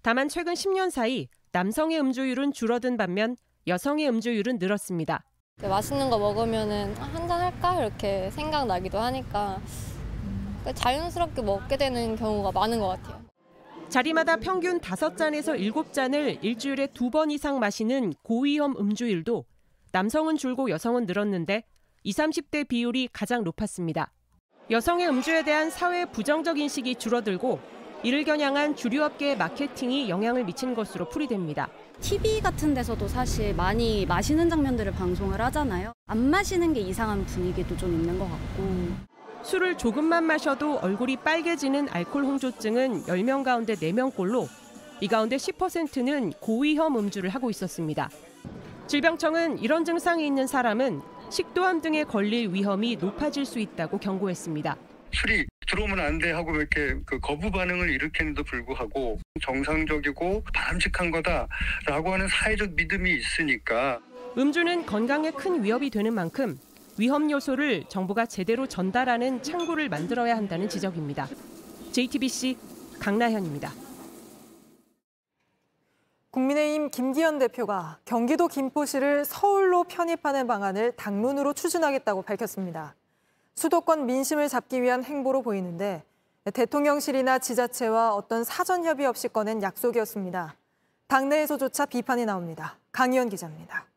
[0.02, 3.36] 다만 최근 10년 사이 남성의 음주율은 줄어든 반면
[3.68, 5.22] 여성의 음주율은 늘었습니다.
[5.62, 9.60] 맛있는 거 먹으면은 한잔 할까 이렇게 생각나기도 하니까
[10.75, 13.20] 자연스럽게 먹게 되는 경우가 많은 것 같아요.
[13.88, 19.44] 자리마다 평균 5잔에서 7잔을 일주일에 두 번 이상 마시는 고위험 음주율도
[19.92, 21.64] 남성은 줄고 여성은 늘었는데
[22.05, 22.18] 20,
[22.51, 24.12] 30대 비율이 가장 높았습니다.
[24.70, 27.61] 여성의 음주에 대한 사회 부정적 인식이 줄어들고
[28.03, 31.68] 이를 겨냥한 주류업계의 마케팅이 영향을 미친 것으로 풀이됩니다.
[32.01, 35.92] TV 같은 데서도 사실 많이 마시는 장면들을 방송을 하잖아요.
[36.07, 39.12] 안 마시는 게 이상한 분위기도 좀 있는 것 같고.
[39.42, 44.48] 술을 조금만 마셔도 얼굴이 빨개지는 알코올 홍조증은 10명 가운데 4명꼴로
[45.00, 48.09] 이 가운데 10%는 고위험 음주를 하고 있었습니다.
[48.87, 51.00] 질병청은 이런 증상이 있는 사람은
[51.31, 54.76] 식도암 등에 걸릴 위험이 높아질 수 있다고 경고했습니다.
[55.12, 62.28] 술이 들어오면 안 돼 하고 이렇게 그 거부 반응을 일으키는데도 불구하고 정상적이고 바람직한 거다라고 하는
[62.28, 63.98] 사회적 믿음이 있으니까
[64.38, 66.59] 음주는 건강에 큰 위협이 되는 만큼
[66.98, 71.26] 위험 요소를 정부가 제대로 전달하는 창구를 만들어야 한다는 지적입니다.
[71.92, 72.59] JTBC
[73.00, 73.72] 강나현입니다.
[76.31, 82.94] 국민의힘 김기현 대표가 경기도 김포시를 서울로 편입하는 방안을 당론으로 추진하겠다고 밝혔습니다.
[83.55, 86.05] 수도권 민심을 잡기 위한 행보로 보이는데
[86.52, 90.57] 대통령실이나 지자체와 어떤 사전 협의 없이 꺼낸 약속이었습니다.
[91.07, 92.78] 당내에서조차 비판이 나옵니다.
[92.92, 93.91] 강희연 기자입니다.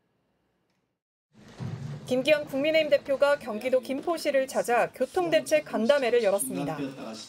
[2.05, 6.77] 김기현 국민의힘 대표가 경기도 김포시를 찾아 교통대책 간담회를 열었습니다.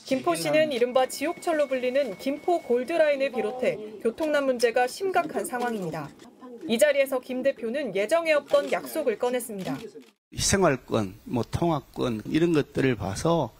[0.04, 6.10] 김포시는 이른바 지옥철로 불리는 김포 골드라인을 비롯해 교통난 문제가 심각한 상황입니다.
[6.68, 9.78] 이 자리에서 김 대표는 예정에 없던 약속을 꺼냈습니다.
[10.36, 13.52] 생활권, 뭐 통학권 이런 것들을 봐서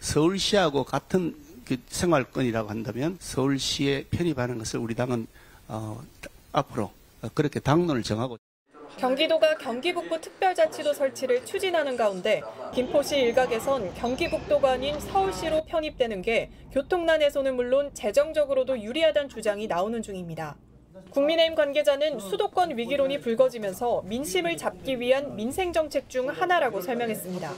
[0.00, 5.26] 서울시하고 같은 그 생활권이라고 한다면 서울시에 편입하는 것을 우리 당은
[5.68, 6.02] 어,
[6.52, 6.90] 앞으로
[7.34, 8.38] 그렇게 당론을 정하고
[8.98, 17.92] 경기도가 경기북부 특별자치도 설치를 추진하는 가운데 김포시 일각에선 경기북도가 아닌 서울시로 편입되는 게 교통난에서는 물론
[17.94, 20.56] 재정적으로도 유리하다는 주장이 나오는 중입니다.
[21.10, 27.50] 국민의힘 관계자는 수도권 위기론이 불거지면서 민심을 잡기 위한 민생정책 중 하나라고 설명했습니다.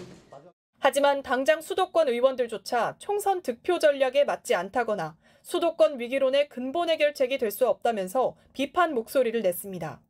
[0.80, 7.68] 하지만 당장 수도권 의원들조차 총선 득표 전략에 맞지 않다거나 수도권 위기론의 근본 해결책이 될 수
[7.68, 10.00] 없다면서 비판 목소리를 냈습니다.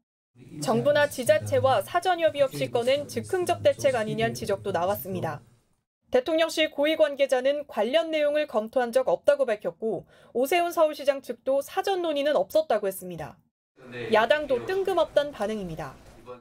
[0.61, 5.43] 정부나 지자체와 사전 협의 없이 꺼낸 즉흥적 대책 아니냐는 지적도 나왔습니다.
[6.11, 12.87] 대통령실 고위 관계자는 관련 내용을 검토한 적 없다고 밝혔고 오세훈 서울시장 측도 사전 논의는 없었다고
[12.87, 13.37] 했습니다.
[14.13, 15.95] 야당도 뜬금없단 반응입니다.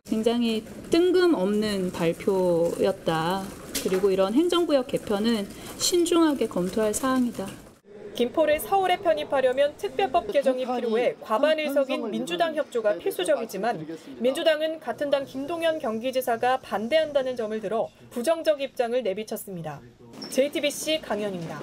[0.06, 3.44] 굉장히 뜬금없는 발표였다.
[3.84, 7.48] 그리고 이런 행정구역 개편은 신중하게 검토할 사항이다.
[8.14, 13.88] 김포를 서울에 편입하려면 특별법 개정이 필요해 과반 의석인 민주당 협조가 필수적이지만
[14.20, 19.82] 민주당은 같은 당 김동연 경기지사가 반대한다는 점을 들어 부정적 입장을 내비쳤습니다.
[20.30, 21.60] JTBC 강현입니다.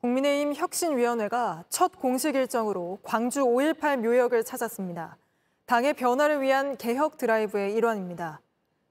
[0.00, 5.16] 국민의힘 혁신위원회가 첫 공식 일정으로 광주 5.18 묘역을 찾았습니다.
[5.66, 8.40] 당의 변화를 위한 개혁 드라이브의 일환입니다.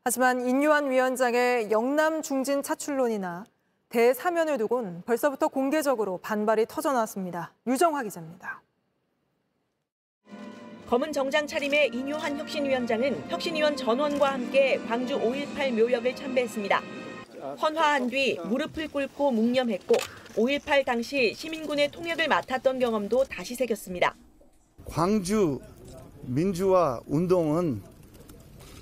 [0.05, 3.43] 하지만 인유한 위원장의 영남 중진 차출론이나
[3.91, 7.53] 대사면을 두곤 벌써부터 공개적으로 반발이 터져나왔습니다.
[7.67, 8.61] 유정화 기자입니다.
[10.87, 16.81] 검은 정장 차림의 인유한 혁신위원장은 혁신위원 전원과 함께 광주 5.18 묘역을 참배했습니다.
[17.61, 19.95] 헌화한 뒤 무릎을 꿇고 묵념했고
[20.35, 24.15] 5.18 당시 시민군의 통역을 맡았던 경험도 다시 새겼습니다.
[24.85, 25.59] 광주
[26.23, 27.81] 민주화 운동은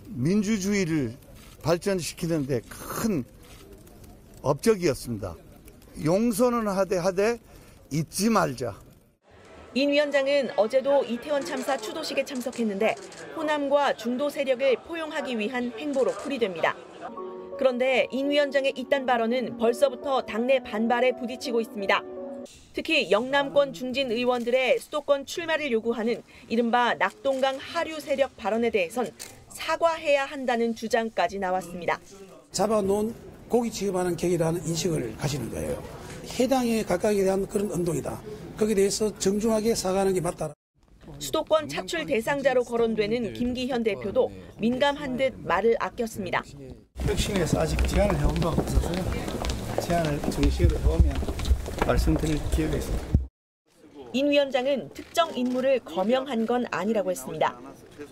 [0.07, 1.15] 민주주의를
[1.63, 3.23] 발전시키는 데 큰
[4.41, 5.35] 업적이었습니다.
[6.03, 7.39] 용서는 하되 하되
[7.91, 8.79] 잊지 말자.
[9.75, 12.95] 인 위원장은 어제도 이태원 참사 추도식에 참석했는데
[13.35, 16.75] 호남과 중도 세력을 포용하기 위한 행보로 풀이됩니다.
[17.57, 22.01] 그런데 인 위원장의 이딴 발언은 벌써부터 당내 반발에 부딪히고 있습니다.
[22.73, 29.11] 특히 영남권 중진 의원들의 수도권 출마를 요구하는 이른바 낙동강 하류 세력 발언에 대해선
[29.49, 31.99] 사과해야 한다는 주장까지 나왔습니다.
[32.51, 33.13] 잡아놓은
[33.49, 35.83] 고기 취급하는 격이라는 인식을 가지는 거예요.
[36.39, 38.21] 해당에 각각에 대한 그런 운동이다.
[38.57, 40.53] 거기에 대해서 정중하게 사과하는 게 맞다.
[41.17, 46.43] 수도권 차출 대상자로 거론되는 김기현 대표도 민감한 듯 말을 아꼈습니다.
[46.97, 49.03] 혁신에서 아직 제안을 해온 바가 없어서요.
[49.81, 51.15] 제안을 정식으로 해오면
[51.87, 53.03] 말씀드릴 기회가 있습니다.
[54.13, 57.59] 인 위원장은 특정 인물을 거명한 건 아니라고 했습니다.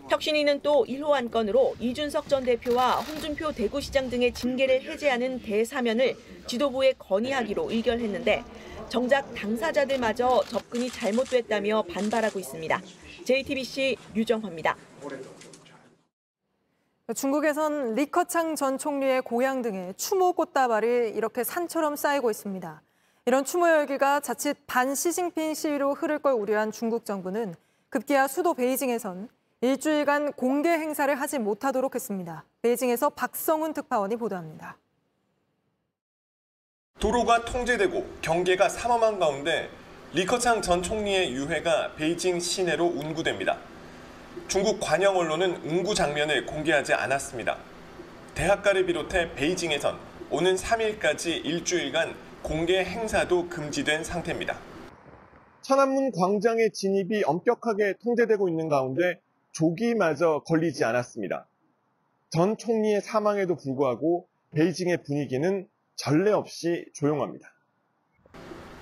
[0.10, 6.16] 혁신위는 또 1호 안건으로 이준석 전 대표와 홍준표 대구시장 등의 징계를 해제하는 대사면을
[6.48, 8.44] 지도부에 건의하기로 의결했는데
[8.90, 12.82] 정작 당사자들마저 접근이 잘못됐다며 반발하고 있습니다.
[13.26, 14.78] JTBC 유정화입니다.
[17.16, 22.82] 중국에선 리커창 전 총리의 고향 등에 추모 꽃다발이 이렇게 산처럼 쌓이고 있습니다.
[23.26, 27.56] 이런 추모 열기가 자칫 반 시진핑 시위로 흐를 걸 우려한 중국 정부는
[27.90, 29.30] 급기야 수도 베이징에선
[29.62, 32.46] 일주일간 공개 행사를 하지 못하도록 했습니다.
[32.62, 34.78] 베이징에서 박성훈 특파원이 보도합니다.
[37.00, 39.72] 도로가 통제되고 경계가 삼엄한 가운데
[40.14, 43.58] 리커창 전 총리의 유해가 베이징 시내로 운구됩니다.
[44.48, 47.58] 중국 관영 언론은 운구 장면을 공개하지 않았습니다.
[48.36, 49.98] 대학가를 비롯해 베이징에선
[50.30, 54.56] 오는 3일까지 일주일간 공개 행사도 금지된 상태입니다.
[55.64, 59.20] 천안문 광장의 진입이 엄격하게 통제되고 있는 가운데
[59.58, 61.48] 조기마저 걸리지 않았습니다.
[62.30, 67.52] 전 총리의 사망에도 불구하고 베이징의 분위기는 전례 없이 조용합니다.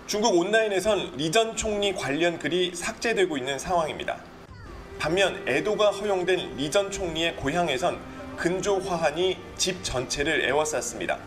[0.05, 4.21] 중국 온라인에선 리 전 총리 관련 글이 삭제되고 있는 상황입니다.
[4.99, 7.97] 반면 애도가 허용된 리 전 총리의 고향에선
[8.35, 11.17] 근조 화환이 집 전체를 에워쌌습니다.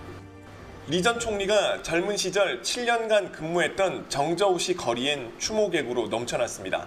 [0.89, 6.87] 리 전 총리가 젊은 시절 7년간 근무했던 정저우시 거리엔 추모객으로 넘쳐났습니다.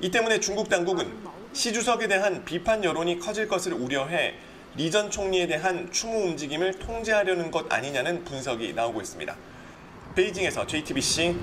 [0.00, 1.10] 이 때문에 중국 당국은
[1.52, 4.34] 시 주석에 대한 비판 여론이 커질 것을 우려해
[4.76, 9.34] 리 전 총리에 대한 추모 움직임을 통제하려는 것 아니냐는 분석이 나오고 있습니다.
[10.14, 11.34] 베이징에서 JTBC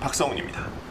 [0.00, 0.89] 박성훈입니다.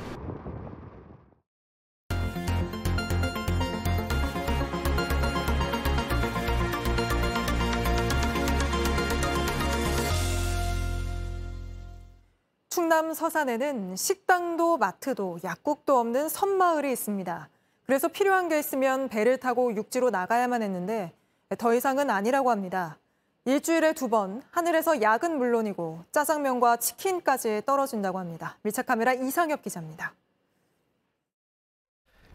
[12.99, 17.47] 충남 서산에는 식당도 마트도 약국도 없는 섬마을이 있습니다.
[17.85, 21.13] 그래서 필요한 게 있으면 배를 타고 육지로 나가야만 했는데
[21.57, 22.97] 더 이상은 아니라고 합니다.
[23.45, 28.57] 일주일에 두 번 하늘에서 약은 물론이고 짜장면과 치킨까지 떨어진다고 합니다.
[28.63, 30.13] 밀착 카메라 이상엽 기자입니다.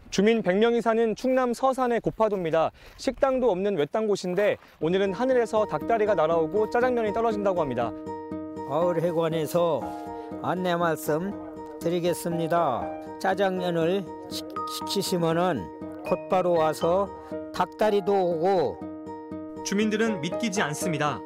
[0.08, 2.70] 주민 100명이 사는 충남 서산의 고파도입니다.
[2.96, 7.92] 식당도 없는 외딴 곳인데 오늘은 하늘에서 닭다리가 날아오고 짜장면이 떨어진다고 합니다.
[8.70, 11.32] 마을회관에서 안내 말씀
[11.80, 12.82] 드리겠습니다.
[13.20, 14.42] 짜장면을 시-
[14.78, 17.08] 시키시면은 곧바로 와서
[17.54, 21.18] 닭다리도 오고 주민들은 믿기지 않습니다.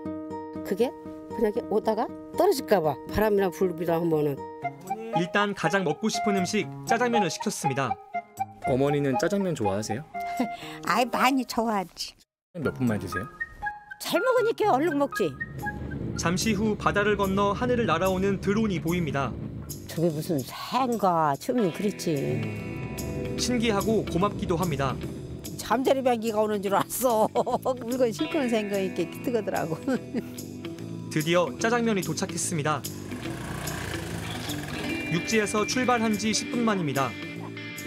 [0.65, 0.91] 그게
[1.29, 4.37] 그냥 이렇게 오다가 떨어질까봐 바람이나 불비나 하면은
[5.17, 7.97] 일단 가장 먹고 싶은 음식 짜장면을 시켰습니다.
[8.67, 10.05] 어머니는 짜장면 좋아하세요?
[10.87, 12.15] 아이 많이 좋아하지.
[12.55, 13.25] 몇 분만 드세요?
[14.01, 15.33] 잘 먹으니까 얼른 먹지.
[16.19, 19.33] 잠시 후 바다를 건너 하늘을 날아오는 드론이 보입니다.
[19.87, 23.37] 저게 무슨 새인가 처음엔 그랬지.
[23.39, 24.97] 신기하고 고맙기도 합니다.
[25.57, 27.29] 잠자리 변기가 오는 줄 알았어.
[27.87, 29.79] 물건 실컷 생각 있게 뜨거더라고.
[31.13, 32.83] 드디어 짜장면이 도착했습니다.
[35.13, 37.11] 육지에서 출발한 지 10분 만입니다.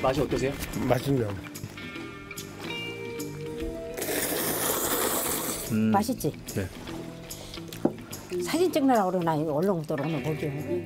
[0.01, 0.53] 맛이 어떠세요?
[0.87, 1.35] 맛있네요.
[5.91, 6.31] 맛있지?
[6.55, 6.80] 네.
[8.43, 10.83] 사진 찍느라고 그러나 얼른 들어오면 보게.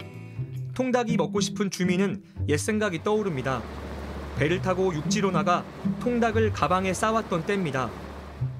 [0.73, 3.61] 통닭이 먹고 싶은 주민은 옛 생각이 떠오릅니다.
[4.37, 5.63] 배를 타고 육지로 나가
[6.01, 7.89] 통닭을 가방에 싸왔던 때입니다.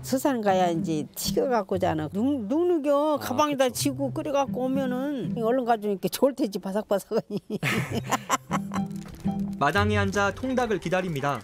[0.02, 6.08] 서산 가야 이제 튀겨 갖고 자는 눅, 눅눅여 가방에다 지고 끓여 갖고 오면은 얼른 가져오니까
[6.10, 7.40] 좋을 테지 바삭바삭하니.
[9.60, 11.42] 마당에 앉아 통닭을 기다립니다.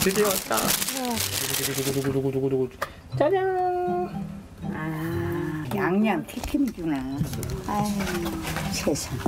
[0.00, 0.56] 드디어 왔다.
[3.18, 4.24] 짜잔.
[4.72, 5.21] 아
[5.82, 7.18] 양념 튀김이구나.
[7.66, 7.88] 아유
[8.72, 9.18] 세상.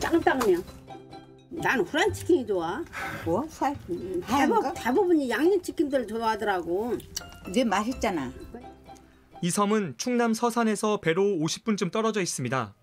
[0.00, 0.64] 짱짱면.
[1.50, 2.82] 난 후란 치킨이 좋아.
[3.24, 3.46] 뭐?
[3.48, 3.76] 살?
[4.26, 6.98] 대부분, 대부분이 양념 치킨들 좋아하더라고.
[7.48, 8.32] 이제 맛있잖아.
[9.40, 12.74] 이 섬은 충남 서산에서 배로 50분쯤 떨어져 있습니다.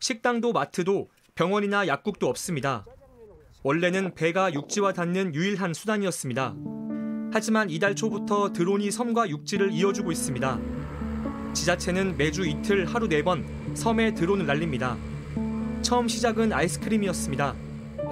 [0.00, 2.84] 식당도 마트도 병원이나 약국도 없습니다.
[3.62, 6.54] 원래는 배가 육지와 닿는 유일한 수단이었습니다.
[7.32, 10.60] 하지만 이달 초부터 드론이 섬과 육지를 이어주고 있습니다.
[11.52, 14.96] 지자체는 매주 이틀 하루 네 번 섬에 드론을 날립니다.
[15.82, 17.54] 처음 시작은 아이스크림이었습니다.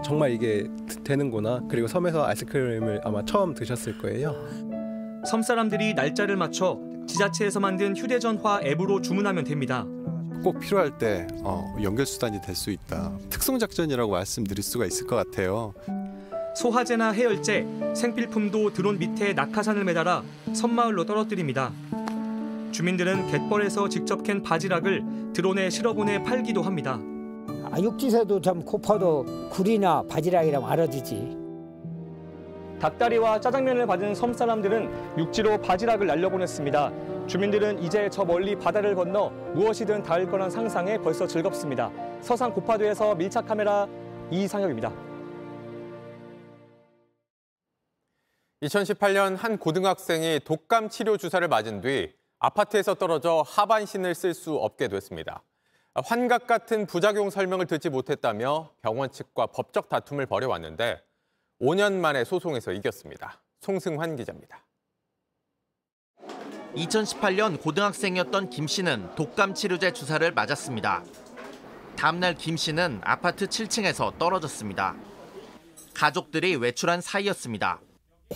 [0.04, 0.66] 정말 이게
[1.04, 1.60] 되는구나.
[1.68, 4.34] 그리고 섬에서 아이스크림을 아마 처음 드셨을 거예요.
[5.26, 9.84] 섬 사람들이 날짜를 맞춰 지자체에서 만든 휴대전화 앱으로 주문하면 됩니다.
[10.42, 13.12] 꼭 필요할 때 어, 연결 수단이 될 수 있다.
[13.28, 15.74] 특송 작전이라고 말씀드릴 수가 있을 것 같아요.
[16.56, 21.72] 소화제나 해열제, 생필품도 드론 밑에 낙하산을 매달아 섬마을로 떨어뜨립니다.
[22.72, 26.98] 주민들은 갯벌에서 직접 캔 바지락을 드론에 실어보내 팔기도 합니다.
[27.70, 31.38] 아, 육지에서도 참 고파도 굴이나 바지락이라고 알아주지.
[32.80, 37.26] 닭다리와 짜장면을 받은 섬 사람들은 육지로 바지락을 날려보냈습니다.
[37.26, 41.90] 주민들은 이제 저 멀리 바다를 건너 무엇이든 닿을 거란 상상에 벌써 즐겁습니다.
[42.22, 43.86] 서산 고파도에서 밀착 카메라
[44.30, 44.92] 이상혁입니다.
[48.62, 54.88] 2018년 한 고등학생이 독감 치료 주사를 맞은 뒤 아파트에서 떨어져 하반 신을 쓸 수 없게
[54.88, 55.42] 됐습니다.
[55.94, 61.02] 환각 같은 부작용 설명을 듣지 못했다며 병원 측과 법적 다툼을 벌여왔는데
[61.60, 63.42] 5년 만에 소송에서 이겼습니다.
[63.60, 64.64] 송승환 기자입니다.
[66.74, 71.04] 2018년 고등학생이었던 김 씨는 독감 치료제 주사를 맞았습니다.
[71.96, 74.96] 다음날 김 씨는 아파트 7층에서 떨어졌습니다.
[75.92, 77.80] 가족들이 외출한 사이였습니다.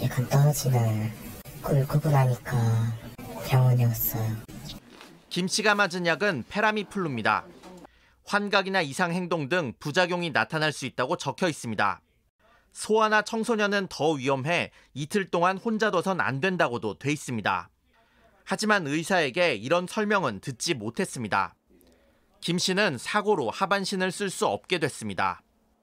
[0.03, 1.11] 약간 떨어지는
[1.63, 3.04] 걸 나니까
[3.47, 4.25] 병원에 왔어요.
[5.29, 7.45] 김 씨가 맞은 약은 페라미플루입니다.
[8.27, 12.01] 환각이나 이상 행동 등 부작용이 나타날 수 있다고 적혀 있습니다.
[12.73, 17.69] 소아나 청소년은 더 위험해 이틀 동안 혼자 둬선 안 된다고도 돼 있습니다.
[18.45, 21.55] 하지만 의사에게 이런 설명은 듣지 못했습니다.
[22.41, 25.41] 김 씨는 사고로 하반신을 쓸 수 없게 됐습니다.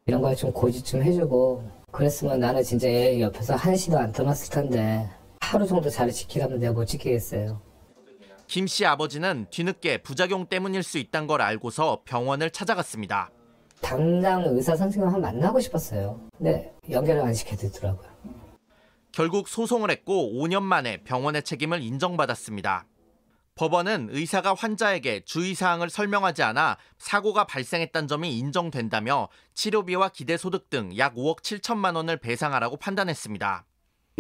[0.08, 5.10] 이런 걸 좀 고지 좀 해주고 그랬으면 나는 진짜 애 옆에서 한시도 안 떠났을 텐데
[5.52, 7.62] 하루 정도 자리 지키라면 내가 못 지키겠어요.
[8.48, 13.30] 김 씨 아버지는 뒤늦게 부작용 때문일 수 있다는 걸 알고서 병원을 찾아갔습니다.
[13.82, 16.22] 당장 의사 선생님 한 만나고 싶었어요.
[16.38, 18.10] 근데 연결을 안 시켜주더라고요.
[19.12, 22.86] 결국 소송을 했고 5년 만에 병원의 책임을 인정받았습니다.
[23.56, 31.42] 법원은 의사가 환자에게 주의사항을 설명하지 않아 사고가 발생했다는 점이 인정된다며 치료비와 기대소득 등 약 5억
[31.42, 33.66] 7천만 원을 배상하라고 판단했습니다.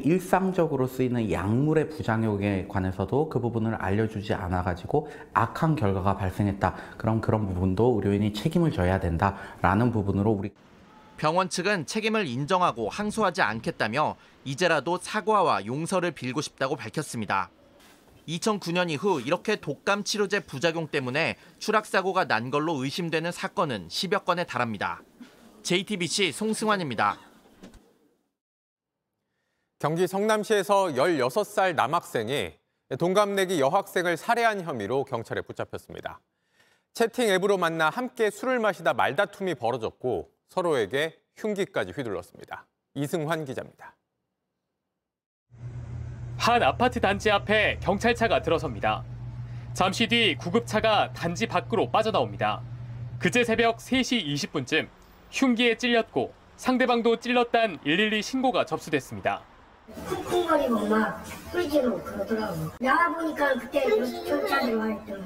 [0.03, 6.75] 일상적으로 쓰이는 약물의 부작용에 관해서도 그 부분을 알려주지 않아가지고 악한 결과가 발생했다.
[6.97, 10.51] 그럼 그런 부분도 의료인이 책임을 져야 된다라는 부분으로 우리
[11.17, 17.51] 병원 측은 책임을 인정하고 항소하지 않겠다며 이제라도 사과와 용서를 빌고 싶다고 밝혔습니다.
[18.27, 25.01] 2009년 이후 이렇게 독감 치료제 부작용 때문에 추락사고가 난 걸로 의심되는 사건은 10여 건에 달합니다.
[25.63, 27.30] JTBC 송승환입니다.
[29.81, 32.53] 경기 성남시에서 16살 남학생이
[32.99, 36.21] 동갑내기 여학생을 살해한 혐의로 경찰에 붙잡혔습니다.
[36.93, 42.67] 채팅 앱으로 만나 함께 술을 마시다 말다툼이 벌어졌고 서로에게 흉기까지 휘둘렀습니다.
[42.93, 43.95] 이승환 기자입니다.
[46.37, 49.03] 한 아파트 단지 앞에 경찰차가 들어섭니다.
[49.73, 52.61] 잠시 뒤 구급차가 단지 밖으로 빠져나옵니다.
[53.17, 54.89] 그제 새벽 3시 20분쯤
[55.31, 59.49] 흉기에 찔렸고 상대방도 찔렀단 112 신고가 접수됐습니다.
[60.07, 62.71] 쿵쿵거리고 막 끌지고 그러더라고.
[62.79, 65.23] 나와보니까 그때 경찰들 와 있더라고.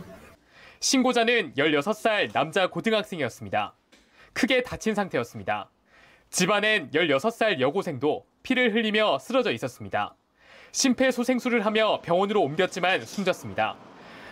[0.80, 3.74] 신고자는 16살 남자 고등학생이었습니다.
[4.34, 5.70] 크게 다친 상태였습니다.
[6.30, 10.16] 집안엔 16살 여고생도 피를 흘리며 쓰러져 있었습니다.
[10.72, 13.78] 심폐소생술을 하며 병원으로 옮겼지만 숨졌습니다.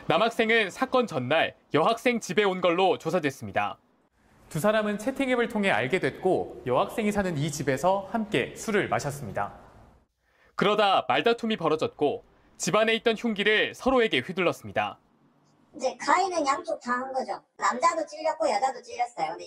[0.07, 3.77] 남학생은 사건 전날 여학생 집에 온 걸로 조사됐습니다.
[4.49, 9.62] 두 사람은 채팅앱을 통해 알게 됐고 여학생이 사는 이 집에서 함께 술을 마셨습니다.
[10.55, 12.23] 그러다 말다툼이 벌어졌고
[12.57, 14.99] 집안에 있던 흉기를 서로에게 휘둘렀습니다.
[15.75, 17.41] 이제 가해는 양쪽 다 한 거죠.
[17.57, 19.37] 남자도 찔렸고 여자도 찔렸어요.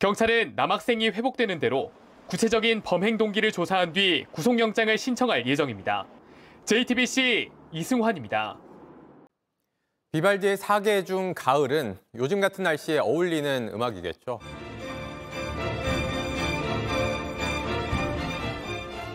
[0.00, 1.92] 경찰은 남학생이 회복되는 대로
[2.28, 6.06] 구체적인 범행 동기를 조사한 뒤 구속영장을 신청할 예정입니다.
[6.64, 8.58] JTBC 이승환입니다.
[10.12, 14.40] 비발디의 사계 중 가을은 요즘 같은 날씨에 어울리는 음악이겠죠.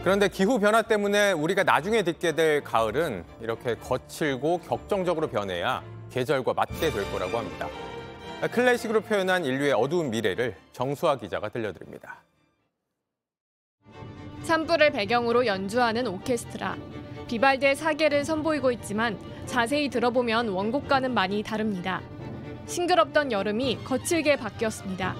[0.03, 5.81] 그런데 기후 변화 때문에 우리가 나중에 듣게 될 가을은 이렇게 거칠고 격정적으로 변해야
[6.11, 7.69] 계절과 맞게 될 거라고 합니다.
[8.51, 12.17] 클래식으로 표현한 인류의 어두운 미래를 정수아 기자가 들려드립니다.
[14.43, 16.75] 산불을 배경으로 연주하는 오케스트라.
[17.29, 22.01] 비발디의 사계를 선보이고 있지만 자세히 들어보면 원곡과는 많이 다릅니다.
[22.65, 25.15] 싱그럽던 여름이 거칠게 바뀌었습니다.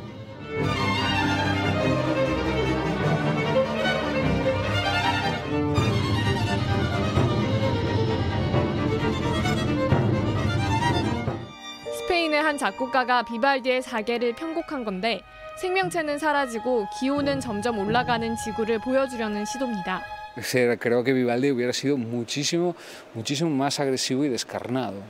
[12.34, 15.22] 스페인의 한 작곡가가 비발디의 사계를 편곡한 건데
[15.62, 20.02] 생명체는 사라지고 기온은 점점 올라가는 지구를 보여주려는 시도입니다.
[20.42, 22.74] Creo que Vivaldi hubiera sido muchísimo,
[23.14, 25.04] muchísimo más agresivo y descarnado.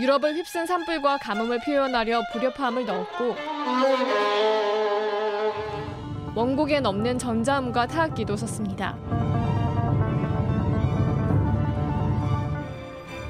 [0.00, 3.36] 유럽을 휩쓴 산불과 가뭄을 표현하려 불협화음을 넣었고
[6.34, 8.96] 원곡엔 없는 전자음과 타악기도 썼습니다.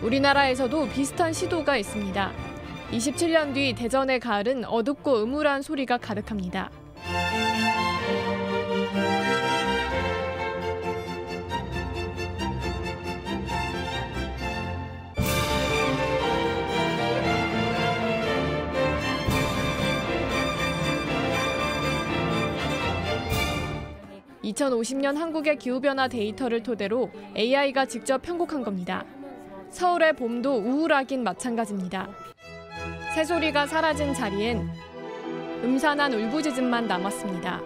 [0.03, 2.46] 우리나라에서도 비슷한 시도가 있습니다.
[2.91, 6.71] 27년 뒤 대전의 가을은 어둡고 음울한 소리가 가득합니다.
[24.45, 29.05] (2050년) 한국의 기후변화 데이터를 토대로 AI가 직접 편곡한 겁니다.
[29.71, 32.09] 서울의 봄도 우울하긴 마찬가지입니다.
[33.17, 34.71] 새소리가 사라진 자리엔
[35.65, 37.63] 음산한 울부짖음만 남았습니다.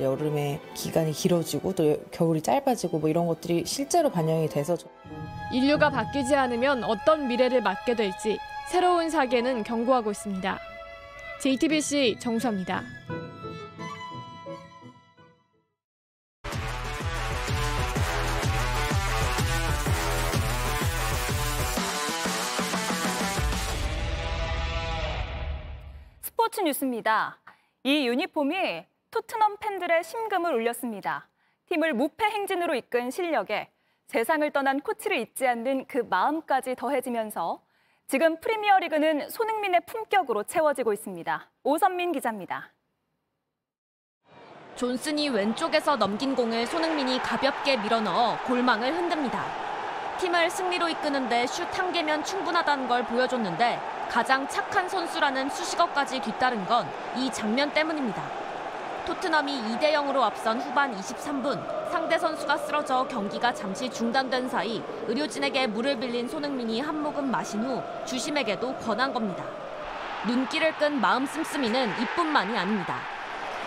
[0.00, 4.76] 여름에 기간이 길어지고 또 겨울이 짧아지고 뭐 이런 것들이 실제로 반영이 돼서
[5.52, 8.38] 인류가 바뀌지 않으면 어떤 미래를 맞게 될지
[8.70, 10.60] 새로운 사계는 경고하고 있습니다.
[11.40, 12.84] JTBC 정수합니다.
[26.64, 27.38] 뉴스입니다.
[27.82, 31.28] 이 유니폼이 토트넘 팬들의 심금을 울렸습니다.
[31.66, 33.70] 팀을 무패 행진으로 이끈 실력에
[34.06, 37.62] 세상을 떠난 코치를 잊지 않는 그 마음까지 더해지면서
[38.06, 41.50] 지금 프리미어리그는 손흥민의 품격으로 채워지고 있습니다.
[41.62, 42.72] 오선민 기자입니다.
[44.76, 49.63] 존슨이 왼쪽에서 넘긴 공을 손흥민이 가볍게 밀어넣어 골망을 흔듭니다.
[50.18, 56.86] 팀을 승리로 이끄는데 슛 한 개면 충분하다는 걸 보여줬는데 가장 착한 선수라는 수식어까지 뒤따른 건
[57.16, 58.22] 이 장면 때문입니다.
[59.06, 61.60] 토트넘이 2대 0으로 앞선 후반 23분
[61.90, 67.82] 상대 선수가 쓰러져 경기가 잠시 중단된 사이 의료진에게 물을 빌린 손흥민이 한 모금 마신 후
[68.06, 69.44] 주심에게도 권한 겁니다.
[70.26, 73.13] 눈길을 끈 마음 씀씀이는 이뿐만이 아닙니다.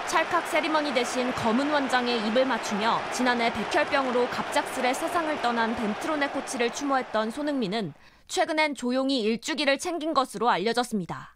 [0.08, 7.30] 찰칵 세리머니 대신 검은 원장에 입을 맞추며 지난해 백혈병으로 갑작스레 세상을 떠난 벤트로네 코치를 추모했던
[7.30, 7.94] 손흥민은
[8.30, 11.36] 최근엔 조용히 일주기를 챙긴 것으로 알려졌습니다.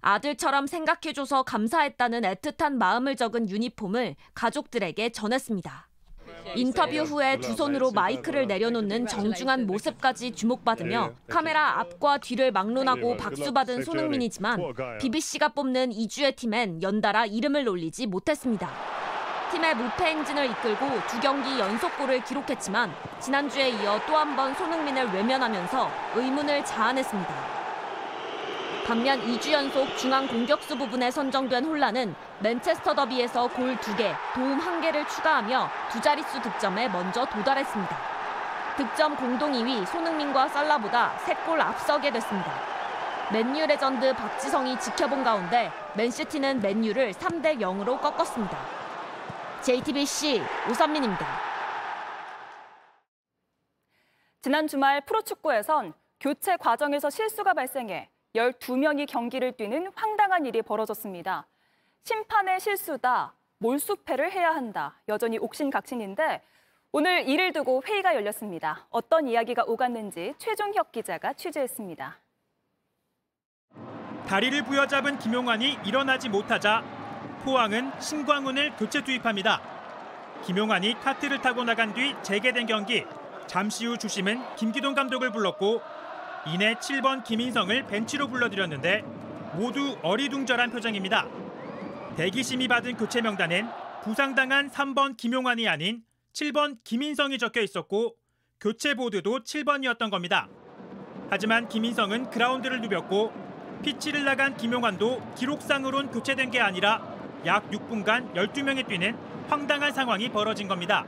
[0.00, 5.87] 아들처럼 생각해줘서 감사했다는 애틋한 마음을 적은 유니폼을 가족들에게 전했습니다.
[6.56, 14.60] 인터뷰 후에 두 손으로 마이크를 내려놓는 정중한 모습까지 주목받으며 카메라 앞과 뒤를 막론하고 박수받은 손흥민이지만
[15.00, 18.70] BBC가 뽑는 이주의 팀엔 연달아 이름을 올리지 못했습니다.
[19.50, 25.90] 팀의 무패 행진을 이끌고 두 경기 연속골을 기록했지만 지난주에 이어 또 한 번 손흥민을 외면하면서
[26.16, 27.34] 의문을 자아냈습니다.
[28.86, 35.68] 반면 2주 연속 중앙 공격수 부문에 선정된 홀란은 맨체스터 더비에서 골 2개, 도움 1개를 추가하며
[35.90, 37.96] 두 자릿수 득점에 먼저 도달했습니다.
[38.76, 42.52] 득점 공동 2위 손흥민과 살라보다 3골 앞서게 됐습니다.
[43.32, 48.56] 맨유 레전드 박지성이 지켜본 가운데 맨시티는 맨유를 3대 0으로 꺾었습니다.
[49.62, 51.26] JTBC 오선민입니다.
[54.40, 61.48] 지난 주말 프로축구에선 교체 과정에서 실수가 발생해 12명이 경기를 뛰는 황당한 일이 벌어졌습니다.
[62.04, 65.00] 심판의 실수다, 몰수패를 해야 한다.
[65.08, 66.42] 여전히 옥신각신인데
[66.92, 68.86] 오늘 이를 두고 회의가 열렸습니다.
[68.90, 72.18] 어떤 이야기가 오갔는지 최종혁 기자가 취재했습니다.
[74.26, 76.82] 다리를 부여잡은 김용환이 일어나지 못하자
[77.44, 79.60] 포항은 신광훈을 교체 투입합니다.
[80.44, 83.04] 김용환이 카트를 타고 나간 뒤 재개된 경기.
[83.46, 85.80] 잠시 후 주심은 김기동 감독을 불렀고
[86.46, 89.02] 이내 7번 김인성을 벤치로 불러들였는데
[89.54, 91.26] 모두 어리둥절한 표정입니다.
[92.18, 93.68] 대기심이 받은 교체 명단엔
[94.02, 96.02] 부상당한 3번 김용환이 아닌
[96.32, 98.16] 7번 김인성이 적혀 있었고
[98.60, 100.48] 교체 보드도 7번이었던 겁니다.
[101.30, 103.32] 하지만 김인성은 그라운드를 누볐고
[103.84, 107.00] 피치를 나간 김용환도 기록상으론 교체된 게 아니라
[107.46, 109.16] 약 6분간 12명이 뛰는
[109.48, 111.06] 황당한 상황이 벌어진 겁니다.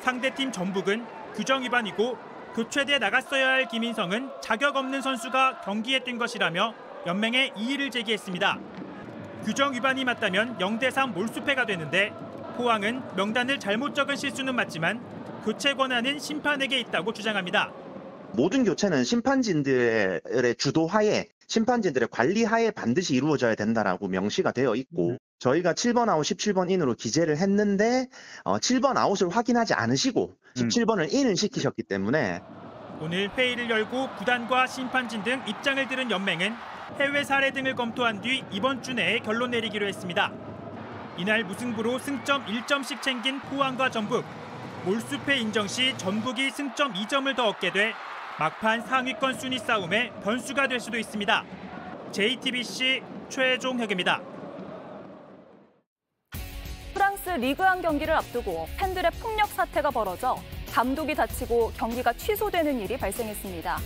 [0.00, 1.04] 상대팀 전북은
[1.34, 2.16] 규정 위반이고
[2.54, 6.72] 교체돼 나갔어야 할 김인성은 자격 없는 선수가 경기에 뛴 것이라며
[7.06, 8.71] 연맹에 이의를 제기했습니다.
[9.44, 12.12] 규정 위반이 맞다면 0대3 몰수패가 되는데
[12.56, 15.00] 포항은 명단을 잘못 적은 실수는 맞지만
[15.44, 17.72] 교체 권한은 심판에게 있다고 주장합니다.
[18.34, 26.22] 모든 교체는 심판진들의 주도하에 심판진들의 관리하에 반드시 이루어져야 된다라고 명시가 되어 있고 저희가 7번 아웃,
[26.22, 28.08] 17번 인으로 기재를 했는데
[28.44, 32.40] 어, 7번 아웃을 확인하지 않으시고 17번을 인을 시키셨기 때문에
[33.02, 36.54] 오늘 회의를 열고 구단과 심판진 등 입장을 들은 연맹은
[37.00, 40.30] 해외 사례 등을 검토한 뒤 이번 주 내에 결론 내리기로 했습니다.
[41.16, 44.24] 이날 무승부로 승점 1점씩 챙긴 포항과 전북.
[44.84, 47.92] 몰수패 인정 시 전북이 승점 2점을 더 얻게 돼
[48.38, 51.44] 막판 상위권 순위 싸움에 변수가 될 수도 있습니다.
[52.12, 54.20] JTBC 최종혁입니다.
[56.94, 60.36] 프랑스 리그안 경기를 앞두고 팬들의 폭력 사태가 벌어져
[60.72, 63.78] 감독이 다치고 경기가 취소되는 일이 발생했습니다.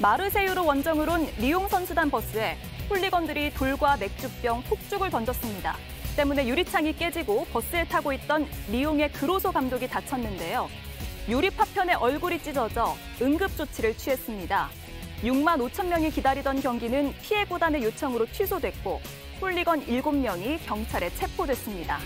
[0.00, 2.58] 마르세유로 원정을 온 리옹 선수단 버스에
[2.90, 5.78] 홀리건들이 돌과 맥주병, 폭죽을 던졌습니다.
[6.14, 10.68] 때문에 유리창이 깨지고 버스에 타고 있던 리옹의 그로소 감독이 다쳤는데요.
[11.30, 14.68] 유리 파편에 얼굴이 찢어져 응급 조치를 취했습니다.
[15.22, 19.00] 6만 5천 명이 기다리던 경기는 피해 구단의 요청으로 취소됐고
[19.40, 21.98] 홀리건 7명이 경찰에 체포됐습니다.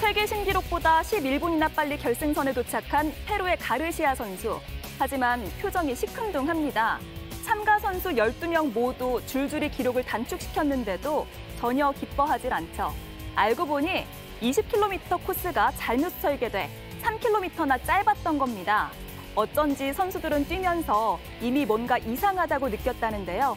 [0.00, 4.58] 세계 신기록보다 11분이나 빨리 결승선에 도착한 페루의 가르시아 선수.
[4.98, 6.98] 하지만 표정이 시큰둥합니다.
[7.44, 11.26] 참가 선수 12명 모두 줄줄이 기록을 단축시켰는데도
[11.58, 12.94] 전혀 기뻐하질 않죠.
[13.34, 14.06] 알고 보니
[14.40, 16.70] 20km 코스가 잘못 설계돼
[17.02, 18.90] 3km나 짧았던 겁니다.
[19.34, 23.54] 어쩐지 선수들은 뛰면서 이미 뭔가 이상하다고 느꼈다는데요.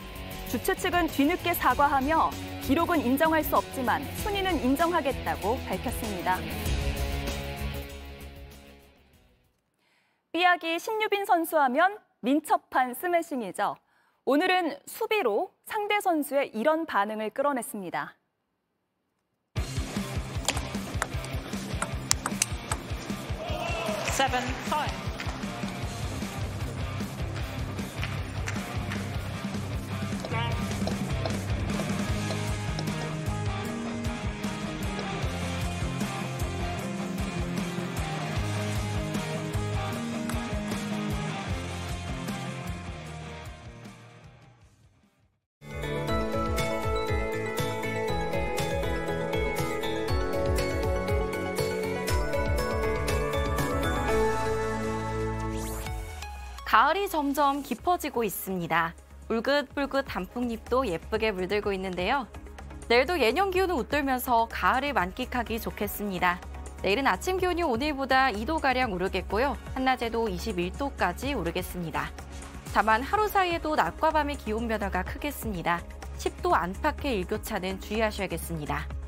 [0.50, 2.32] 주최 측은 뒤늦게 사과하며
[2.66, 6.38] 기록은 인정할 수 없지만 순위는 인정하겠다고 밝혔습니다.
[10.32, 13.76] 삐약이 신유빈 선수하면 민첩한 스매싱이죠.
[14.24, 18.16] 오늘은 수비로 상대 선수의 이런 반응을 끌어냈습니다.
[24.14, 25.03] seven,
[56.74, 58.96] 가을이 점점 깊어지고 있습니다.
[59.30, 62.26] 울긋불긋 단풍잎도 예쁘게 물들고 있는데요.
[62.88, 66.42] 내일도 예년 기온을 웃돌면서 가을을 만끽하기 좋겠습니다.
[66.82, 69.56] 내일은 아침 기온이 오늘보다 2도가량 오르겠고요.
[69.76, 72.10] 한낮에도 21도까지 오르겠습니다.
[72.74, 75.80] 다만 하루 사이에도 낮과 밤의 기온 변화가 크겠습니다.
[76.18, 79.03] 10도 안팎의 일교차는 주의하셔야겠습니다.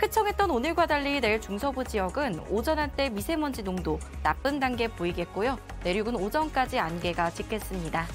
[0.00, 5.58] 쾌청했던 오늘과 달리 내일 중서부 지역은 오전 한때 미세먼지 농도 나쁜 단계 보이겠고요.
[5.84, 8.06] 내륙은 오전까지 안개가 짙겠습니다.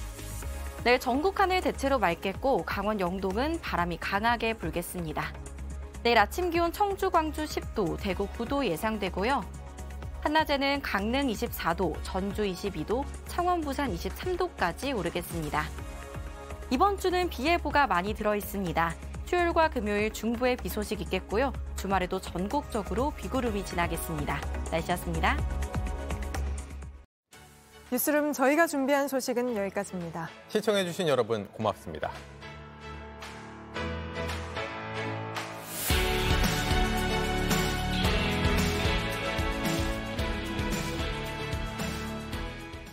[0.84, 5.32] 내일 전국 하늘 대체로 맑겠고 강원 영동은 바람이 강하게 불겠습니다.
[6.02, 9.46] 내일 아침 기온 청주, 광주 10도, 대구 9도 예상되고요.
[10.22, 15.64] 한낮에는 강릉 24도, 전주 22도, 창원, 부산 23도까지 오르겠습니다.
[16.72, 19.05] 이번 주는 비 예보가 많이 들어 있습니다.
[19.26, 21.52] 수요일과 금요일 중부에 비 소식 있겠고요.
[21.76, 24.40] 주말에도 전국적으로 비구름이 지나겠습니다.
[24.72, 25.38] 날씨였습니다.
[27.92, 30.30] 뉴스룸 저희가 준비한 소식은 여기까지입니다.
[30.50, 32.12] 시청해주신 여러분 고맙습니다.